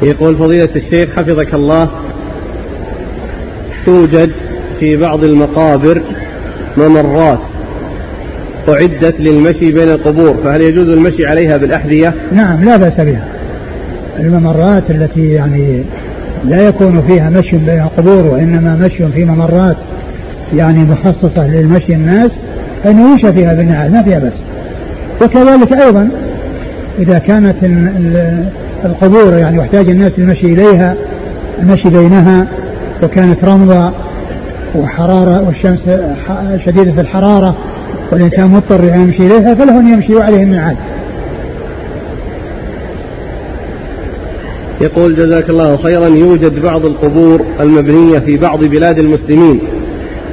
[0.06, 1.90] يقول فضيلة الشيخ حفظك الله
[3.86, 4.30] توجد
[4.80, 6.02] في بعض المقابر
[6.76, 7.38] ممرات
[8.68, 13.24] أعدت للمشي بين القبور فهل يجوز المشي عليها بالأحذية؟ نعم لا بأس بها
[14.18, 15.82] الممرات التي يعني
[16.44, 19.76] لا يكون فيها مشي بين القبور وإنما مشي في ممرات
[20.54, 22.30] يعني مخصصة للمشي الناس
[22.84, 24.32] فإنه يمشى فيها بالنعال ما فيها بس
[25.22, 26.08] وكذلك أيضا
[26.98, 27.56] إذا كانت
[28.86, 30.96] القبور يعني واحتاج الناس المشي إليها
[31.62, 32.46] المشي بينها.
[33.02, 33.92] وكانت رمضة
[34.74, 35.80] وحرارة والشمس
[36.66, 37.56] شديدة الحرارة
[38.12, 40.76] والإنسان مضطر أن يمشي إليها فله أن يمشي وعليه الميعاد
[44.80, 49.60] يقول جزاك الله خيرا يوجد بعض القبور المبنية في بعض بلاد المسلمين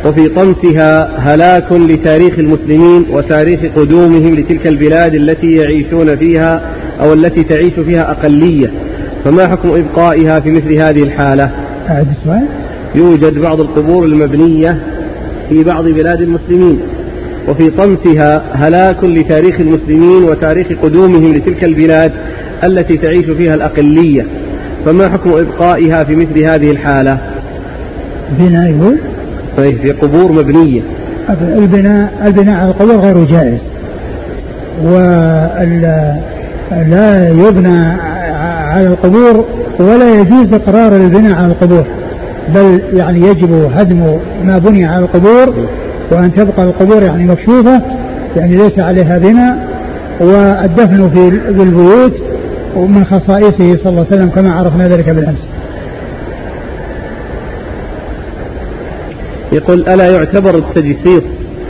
[0.06, 6.62] وفي طمسها هلاك لتاريخ المسلمين وتاريخ قدومهم لتلك البلاد التي يعيشون فيها.
[7.02, 8.72] أو التي تعيش فيها أقلية
[9.26, 11.52] فما حكم إبقائها في مثل هذه الحالة؟
[11.90, 12.46] أعد السؤال.
[12.96, 14.78] يوجد بعض القبور المبنية
[15.50, 16.80] في بعض بلاد المسلمين
[17.50, 22.12] وفي طمسها هلاك لتاريخ المسلمين وتاريخ قدومهم لتلك البلاد
[22.64, 24.26] التي تعيش فيها الأقلية.
[24.86, 27.18] فما حكم إبقائها في مثل هذه الحالة؟
[28.40, 28.98] بناء يقول؟
[29.58, 30.82] طيب في قبور مبنية.
[31.42, 33.60] البناء البناء على القبور غير جائز.
[34.84, 36.14] وال
[36.72, 37.78] لا يبنى
[38.72, 39.46] على القبور
[39.80, 41.86] ولا يجوز إقرار البناء على القبور
[42.56, 45.54] بل يعني يجب هدم ما بني على القبور
[46.12, 47.82] وأن تبقى القبور يعني مكشوفة
[48.38, 49.58] يعني ليس عليها بناء
[50.22, 51.28] والدفن في
[51.64, 52.14] البيوت
[52.76, 55.40] ومن خصائصه صلى الله عليه وسلم كما عرفنا ذلك بالأمس.
[59.52, 61.24] يقول ألا يعتبر التجسيس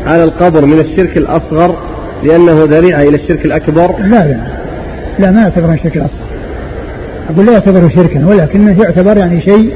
[0.06, 1.76] على القبر من الشرك الأصغر
[2.24, 4.38] لأنه ذريعة إلى الشرك الأكبر؟ لا لا
[5.20, 6.34] لا ما يعتبر شرك اصغر
[7.30, 9.74] أقول لا يعتبر شركا ولكنه يعتبر يعني شيء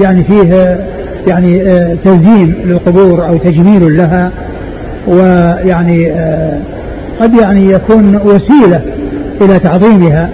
[0.00, 0.78] يعني فيه
[1.26, 4.32] يعني آه، تزيين للقبور أو تجميل لها
[5.06, 6.58] ويعني آه،
[7.20, 8.80] قد يعني يكون وسيلة
[9.40, 10.30] إلى تعظيمها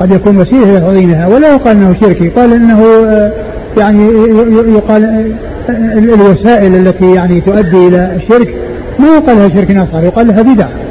[0.00, 3.32] قد يكون وسيلة إلى تعظيمها ولا يقال إنه شرك يقال إنه آه،
[3.78, 4.08] يعني
[4.76, 5.32] يقال
[5.98, 8.54] الوسائل التي يعني تؤدي إلى الشرك
[8.98, 10.85] ما يقال لها شرك اصغر يقال لها بدعة.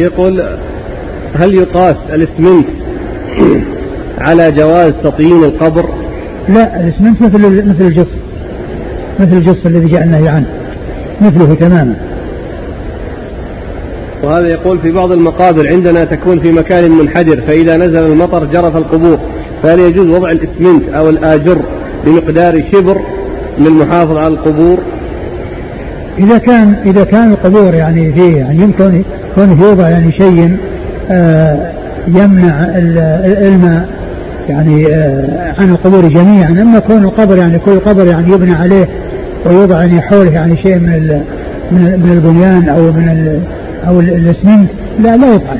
[0.00, 0.44] يقول
[1.34, 2.66] هل يقاس الاسمنت
[4.26, 5.88] على جواز تطيين القبر؟
[6.48, 8.06] لا الاسمنت مثل مثل الجص
[9.20, 10.46] مثل الجص الذي جاء النهي عنه
[11.20, 11.96] مثله تماما
[14.24, 19.18] وهذا يقول في بعض المقابر عندنا تكون في مكان منحدر فإذا نزل المطر جرف القبور
[19.62, 21.62] فهل يجوز وضع الإسمنت أو الآجر
[22.06, 23.00] بمقدار شبر
[23.58, 24.78] للمحافظة على القبور؟
[26.20, 29.02] إذا كان إذا كان القبور يعني فيه يعني يمكن
[29.34, 30.56] كونه يوضع يعني شيء
[31.10, 31.72] آه،
[32.08, 32.64] يمنع
[33.24, 33.88] الماء
[34.48, 36.50] يعني آه، عن القبور جميعا.
[36.50, 38.88] أما كون القبر يعني كل قبر يعني يبنى عليه
[39.46, 41.20] ويوضع يعني حوله يعني شيء من
[41.72, 43.40] من البنيان أو من
[43.88, 45.58] أو الأسمنت لا لا يفعل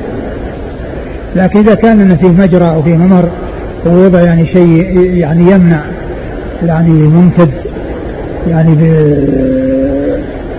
[1.35, 3.29] لكن إذا كان فيه مجرى أو فيه ممر
[3.85, 5.81] ووضع يعني شيء يعني يمنع
[6.63, 7.51] يعني ممتد
[8.47, 8.75] يعني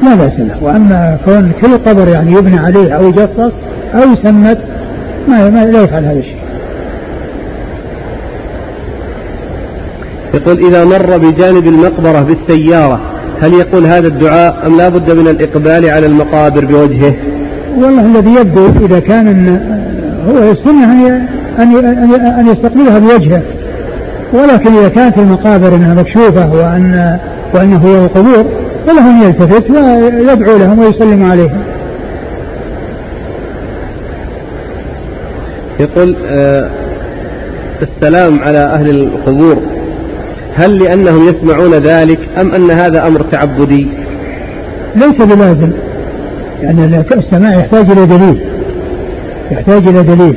[0.03, 0.57] لا بأس له.
[0.61, 3.53] وأما كون كل قبر يعني يبنى عليه أو يجصص
[3.95, 4.59] أو يسمت
[5.29, 6.43] ما, ما لا يفعل هذا الشيء.
[10.35, 13.01] يقول إذا مر بجانب المقبرة بالسيارة
[13.43, 17.15] هل يقول هذا الدعاء أم لا بد من الإقبال على المقابر بوجهه؟
[17.79, 19.59] والله الذي يبدو إذا كان
[20.29, 20.85] هو السنة
[21.59, 21.77] أن
[22.39, 23.43] أن يستقبلها بوجهه.
[24.33, 27.19] ولكن إذا كانت المقابر أنها مكشوفة وأن
[27.55, 31.63] وأنه هو القبور فله يلتفت ويدعو لهم ويسلم عليهم.
[35.81, 36.71] يقول آه
[37.83, 39.57] السلام على أهل القبور.
[40.55, 43.87] هل لأنهم يسمعون ذلك أم أن هذا أمر تعبدي؟
[44.97, 45.71] ليس بلازم.
[46.63, 48.41] يعني السماع يحتاج إلى دليل.
[49.51, 50.35] يحتاج إلى دليل.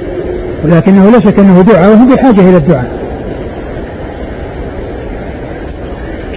[0.64, 2.95] ولكنه لا شك أنه دعاء وهم بحاجة إلى الدعاء.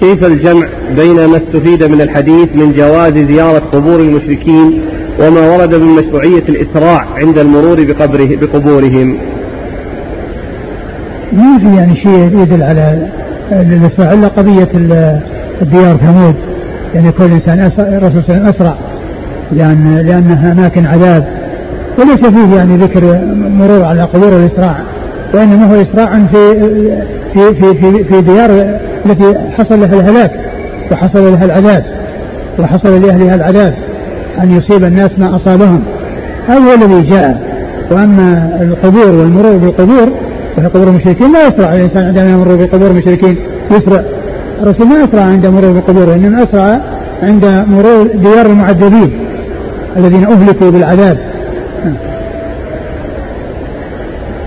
[0.00, 4.80] كيف الجمع بين ما استفيد من الحديث من جواز زيارة قبور المشركين
[5.20, 9.18] وما ورد من مشروعية الإسراع عند المرور بقبره بقبورهم؟
[11.32, 13.08] ما في يعني شيء يدل على
[13.52, 14.68] الإسراع إلا قضية
[15.62, 16.34] الديار ثمود.
[16.94, 18.74] يعني كل إنسان الرسول صلى الله عليه وسلم أسرع
[19.52, 21.28] لأن لأنها أماكن عذاب.
[21.98, 24.76] وليس فيه يعني ذكر مرور على قبور الإسراع
[25.34, 26.60] وإنما هو إسراع في
[27.34, 30.30] في في في, في ديار التي حصل لها الهلاك
[30.92, 31.84] وحصل لها العذاب
[32.58, 33.74] وحصل لأهلها العذاب
[34.42, 35.82] أن يصيب الناس ما أصابهم.
[36.48, 37.48] هذا هو الذي جاء.
[37.90, 40.12] وأما القبور والمرور بالقبور
[40.58, 43.36] وهي قبور المشركين لا يسرع الإنسان عندما يمر بقبور المشركين.
[43.70, 44.02] يسرع.
[44.62, 46.80] الرسول ما أسرع عند مرور بالقبور وإنما أسرع
[47.22, 49.18] عند مرور ديار المعذبين
[49.96, 51.18] الذين أهلكوا بالعذاب.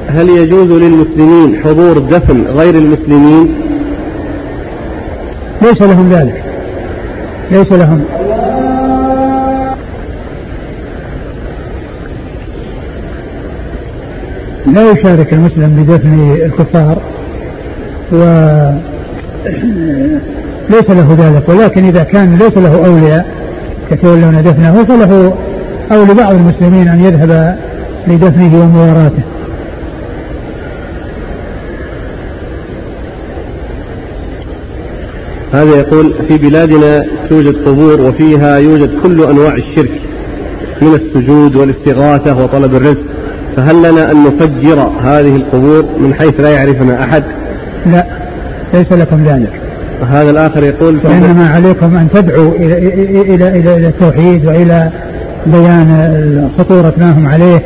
[0.08, 3.50] هل يجوز للمسلمين حضور دفن غير المسلمين؟
[5.62, 6.44] ليس لهم ذلك.
[7.52, 8.06] ليس لهم.
[14.74, 17.02] لا يشارك المسلم بدفن الكفار
[18.14, 18.18] و
[20.70, 23.26] ليس له ذلك ولكن إذا كان ليس له أولياء
[23.92, 25.34] يتولون دفنه فله
[25.92, 27.58] أو لبعض المسلمين أن يذهب
[28.08, 29.24] لدفنه ومواراته.
[35.54, 39.92] هذا يقول في بلادنا توجد قبور وفيها يوجد كل أنواع الشرك
[40.82, 43.04] من السجود والاستغاثة وطلب الرزق.
[43.58, 47.24] فهل لنا أن نفجر هذه القبور من حيث لا يعرفنا أحد؟
[47.86, 48.06] لا
[48.74, 49.50] ليس لكم ذلك.
[50.10, 52.78] هذا الآخر يقول وإنما عليكم أن تدعوا إلى,
[53.36, 54.92] إلى, إلى, إلى التوحيد وإلى
[55.46, 57.62] بيان خطورة ما هم عليه.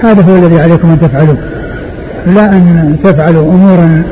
[0.00, 1.38] هذا هو الذي عليكم أن تفعلوه.
[2.26, 4.02] لا أن تفعلوا أمورا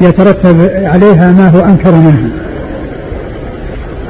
[0.00, 2.43] يترتب عليها ما هو أنكر منها.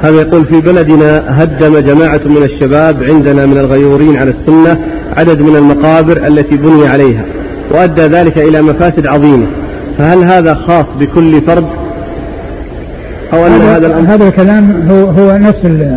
[0.03, 4.79] هذا يقول في بلدنا هدم جماعة من الشباب عندنا من الغيورين على السنة
[5.17, 7.25] عدد من المقابر التي بني عليها
[7.71, 9.47] وأدى ذلك إلى مفاسد عظيمة
[9.97, 11.65] فهل هذا خاص بكل فرد؟
[13.33, 15.89] أو أن هذا, هذا الأمر هذا الكلام هو هو نفس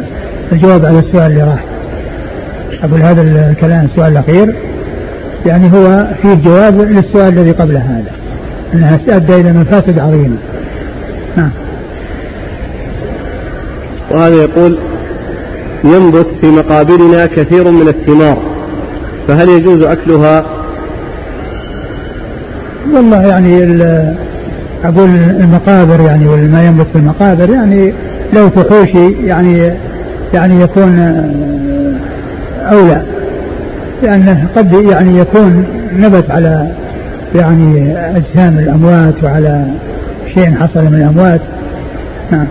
[0.53, 1.65] الجواب على السؤال اللي راح.
[2.85, 4.55] أقول هذا الكلام السؤال الأخير
[5.47, 8.11] يعني هو فيه جواب للسؤال الذي قبل هذا
[8.75, 10.37] أنها أدى إلى مفاسد عظيمة.
[11.37, 11.51] نعم
[14.11, 14.79] وهذا يقول
[15.85, 18.39] ينبت في مقابرنا كثير من الثمار
[19.29, 20.45] فهل يجوز أكلها؟
[22.95, 23.65] والله يعني
[24.85, 25.09] أقول
[25.41, 27.93] المقابر يعني وما ينبت في المقابر يعني
[28.33, 29.73] لو تحوشي يعني
[30.35, 30.99] يعني يكون
[32.61, 33.03] أولى
[34.03, 36.69] لأنه قد يعني يكون نبت على
[37.35, 39.65] يعني أجسام الأموات وعلى
[40.35, 41.41] شيء حصل من الأموات.
[42.31, 42.47] نعم.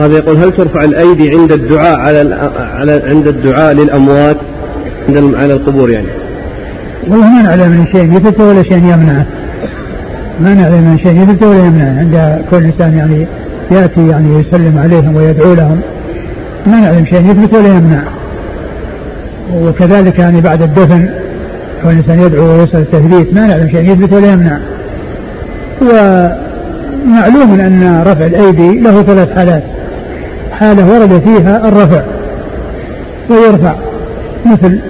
[0.00, 4.36] هذا يقول هل ترفع الأيدي عند الدعاء على على عند الدعاء للأموات
[5.08, 6.08] عند على القبور يعني؟
[7.08, 9.26] والله ما نعلم من شيء يثبت ولا شيء يمنعه.
[10.40, 13.26] ما نعلم من شيء يثبت ولا يمنعه عند كل إنسان يعني
[13.70, 15.80] يأتي يعني يسلم عليهم ويدعو لهم
[16.66, 18.02] ما نعلم شيء يثبت ولا يمنع.
[19.54, 21.08] وكذلك يعني بعد الدفن
[21.82, 24.58] كل إنسان يدعو ويسأل التثبيت ما نعلم شيء يثبت ولا يمنع.
[25.82, 29.62] ومعلوم أن رفع الأيدي له ثلاث حالات
[30.60, 32.02] حالة ورد فيها الرفع
[33.30, 33.74] ويرفع
[34.46, 34.80] مثل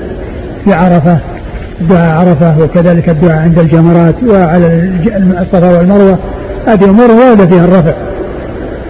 [0.64, 1.18] في عرفة
[1.90, 4.90] دعاء عرفة وكذلك الدعاء عند الجمرات وعلى
[5.40, 6.18] الصفا والمروة
[6.66, 7.92] هذه أمور ورد فيها الرفع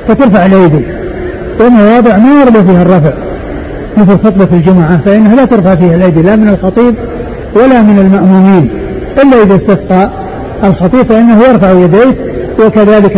[0.08, 0.84] فترفع الأيدي
[1.60, 3.12] ومواضع ما ورد فيها الرفع
[3.96, 6.94] مثل خطبة الجمعة فإنها لا ترفع فيها الأيدي لا من الخطيب
[7.56, 8.70] ولا من المأمومين
[9.22, 10.10] إلا إذا استسقى
[10.64, 12.14] الخطيب فإنه يرفع يديه
[12.66, 13.16] وكذلك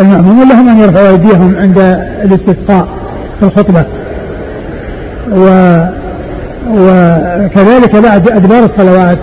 [0.00, 1.78] المأمومون لهم أن يرفعوا أيديهم عند
[2.24, 2.88] الاستسقاء
[3.40, 3.84] في الخطبة.
[5.32, 5.46] و
[6.70, 9.18] وكذلك بعد أدبار الصلوات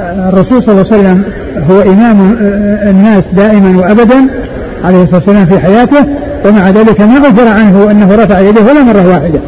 [0.00, 1.24] الرسول صلى الله عليه وسلم
[1.70, 2.36] هو إمام
[2.88, 4.26] الناس دائما وأبدا
[4.84, 6.06] عليه الصلاة والسلام في حياته
[6.46, 9.40] ومع ذلك ما غفر عنه أنه رفع يديه ولا مرة واحدة.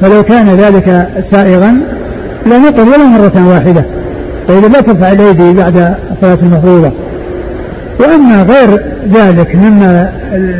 [0.00, 1.80] فلو كان ذلك سائغا
[2.46, 3.84] لنقل ولا مرة واحدة.
[4.48, 6.92] فإذا لا ترفع الأيدي بعد الصلاة المفروضة.
[8.00, 8.80] وأما غير
[9.12, 10.12] ذلك مما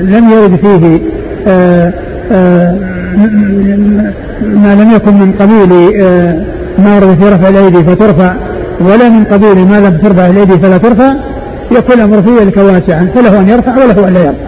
[0.03, 1.01] لم يرد فيه
[1.47, 1.93] آآ
[2.33, 2.79] آآ
[4.43, 5.69] ما لم يكن من قبيل
[6.79, 8.35] ما ورد في رفع الأيدي فترفع
[8.81, 11.15] ولا من قبيل ما لم ترفع الأيدي فلا ترفع
[11.71, 14.39] يكون الأمر في ذلك واسعا فله أن يرفع وله أن لا يرفع.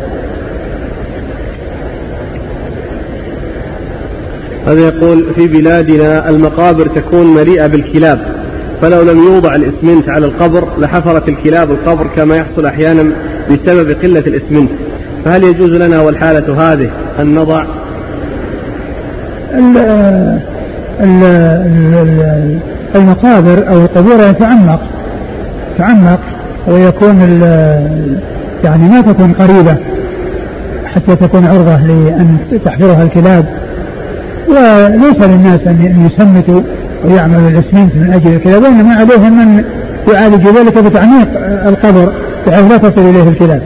[4.67, 8.36] هذا يقول في بلادنا المقابر تكون مليئة بالكلاب.
[8.83, 13.13] فلو لم يوضع الإسمنت على القبر لحفرت الكلاب القبر كما يحصل أحيانا
[13.51, 14.71] بسبب قلة الإسمنت.
[15.25, 17.65] فهل يجوز لنا والحالة هذه أن نضع؟
[22.95, 24.81] المقابر أو القبور يتعمق
[25.79, 26.21] تعمق
[26.69, 27.41] ويكون
[28.65, 29.77] يعني ما تكون قريبة
[30.95, 33.47] حتى تكون عرضة لأن تحفرها الكلاب.
[34.49, 36.61] وليس للناس أن يسمتوا
[37.07, 39.65] ويعملوا الاسمنت من أجل الكلاب وإنما عليهم أن
[40.13, 41.29] يعالجوا ذلك بتعميق
[41.67, 42.13] القبر
[42.47, 43.63] بحيث لا تصل إليه الكلاب.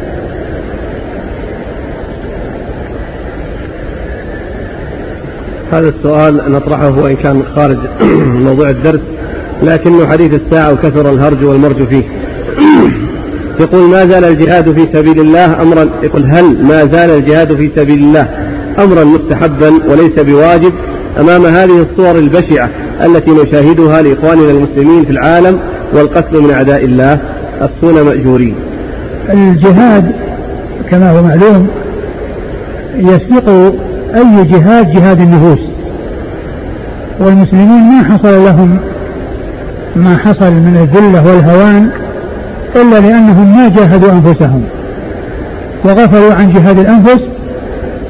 [5.73, 7.79] هذا السؤال نطرحه وإن كان خارج
[8.47, 9.01] موضوع الدرس
[9.63, 12.03] لكنه حديث الساعة وكثر الهرج والمرج فيه.
[13.61, 17.99] يقول ما زال الجهاد في سبيل الله أمرا يقول هل ما زال الجهاد في سبيل
[17.99, 18.29] الله
[18.79, 20.73] أمرا مستحبا وليس بواجب
[21.21, 22.71] أمام هذه الصور البشعة
[23.05, 25.59] التي نشاهدها لإخواننا المسلمين في العالم
[25.95, 27.19] والقتل من أعداء الله
[27.63, 28.55] الصون مأجورين.
[29.33, 30.13] الجهاد
[30.91, 31.69] كما هو معلوم
[32.97, 33.49] يسبق
[34.17, 35.71] أي جهاد جهاد النفوس.
[37.21, 38.79] والمسلمين ما حصل لهم
[39.97, 41.91] ما حصل من الذلة والهوان
[42.77, 44.63] إلا لأنهم ما جاهدوا أنفسهم
[45.85, 47.21] وغفلوا عن جهاد الأنفس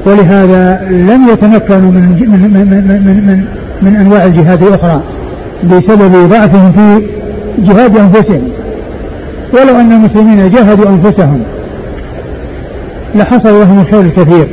[0.05, 3.45] ولهذا لم يتمكنوا من من من من, من,
[3.81, 5.01] من, أنواع الجهاد الأخرى
[5.63, 7.07] بسبب ضعفهم في
[7.57, 8.41] جهاد أنفسهم.
[9.53, 11.43] ولو أن المسلمين جاهدوا أنفسهم
[13.15, 14.47] لحصل لهم الخير الكثير.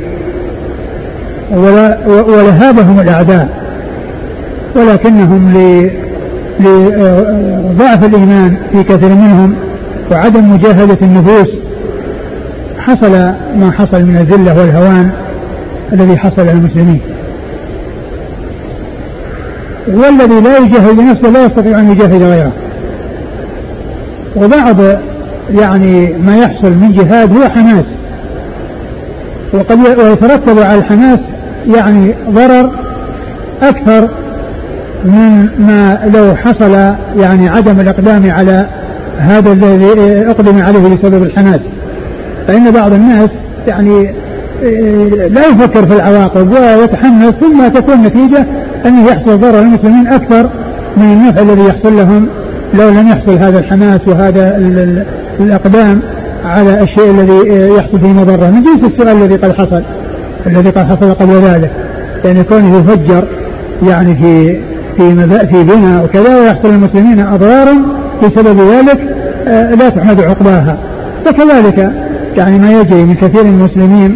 [2.27, 3.49] ولهابهم الأعداء.
[4.75, 5.53] ولكنهم
[6.59, 9.55] لضعف الإيمان في كثير منهم
[10.11, 11.49] وعدم مجاهدة النفوس.
[12.77, 13.11] حصل
[13.59, 15.09] ما حصل من الذلة والهوان
[15.93, 16.99] الذي حصل على المسلمين.
[19.93, 22.51] والذي لا يجاهد نفسه لا يستطيع أن يجاهد غيره.
[24.35, 24.75] وبعض
[25.49, 27.85] يعني ما يحصل من جهاد هو حماس.
[29.53, 31.19] وقد يترتب على الحماس
[31.75, 32.71] يعني ضرر
[33.61, 34.09] أكثر
[35.05, 38.65] من ما لو حصل يعني عدم الإقدام على
[39.17, 41.59] هذا الذي أقدم عليه بسبب الحماس.
[42.47, 43.29] فإن بعض الناس
[43.67, 44.09] يعني
[44.63, 48.45] آه، لا يفكر في العواقب ويتحمس ثم تكون نتيجة
[48.85, 50.49] أنه يحصل ضرر المسلمين أكثر
[50.97, 52.27] من النفع الذي يحصل لهم
[52.73, 54.57] لو لم يحصل هذا الحماس وهذا
[55.39, 56.01] الإقدام
[56.45, 59.83] على الشيء الذي يحصل فيه مضرة من جنس السؤال الذي قد حصل
[60.47, 61.71] الذي قد حصل قبل ذلك.
[62.25, 63.27] يعني كونه يفجر
[63.87, 64.59] يعني في
[64.97, 67.67] في في بناء وكذا ويحصل للمسلمين اضرار
[68.23, 68.99] بسبب ذلك
[69.47, 70.77] آه، لا تحمد عقباها.
[71.25, 71.91] فكذلك
[72.37, 74.15] يعني ما يجري من كثير من المسلمين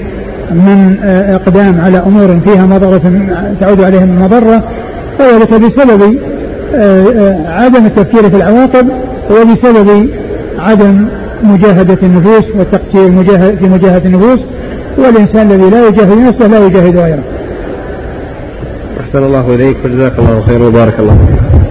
[0.53, 3.01] من آه، إقدام على أمور فيها مضرة
[3.61, 4.63] تعود عليهم المضره
[5.19, 6.17] وذلك بسبب
[6.75, 8.87] آه، عدم التفكير في العواقب
[9.31, 10.09] وبسبب
[10.59, 11.07] عدم
[11.43, 13.23] مجاهدة النفوس والتقصير
[13.55, 14.39] في مجاهدة النفوس
[14.97, 17.23] والإنسان الذي لا يجاهد نفسه لا يجاهد غيره.
[18.99, 21.62] أحسن الله إليك وجزاك الله خيرا وبارك الله فيك.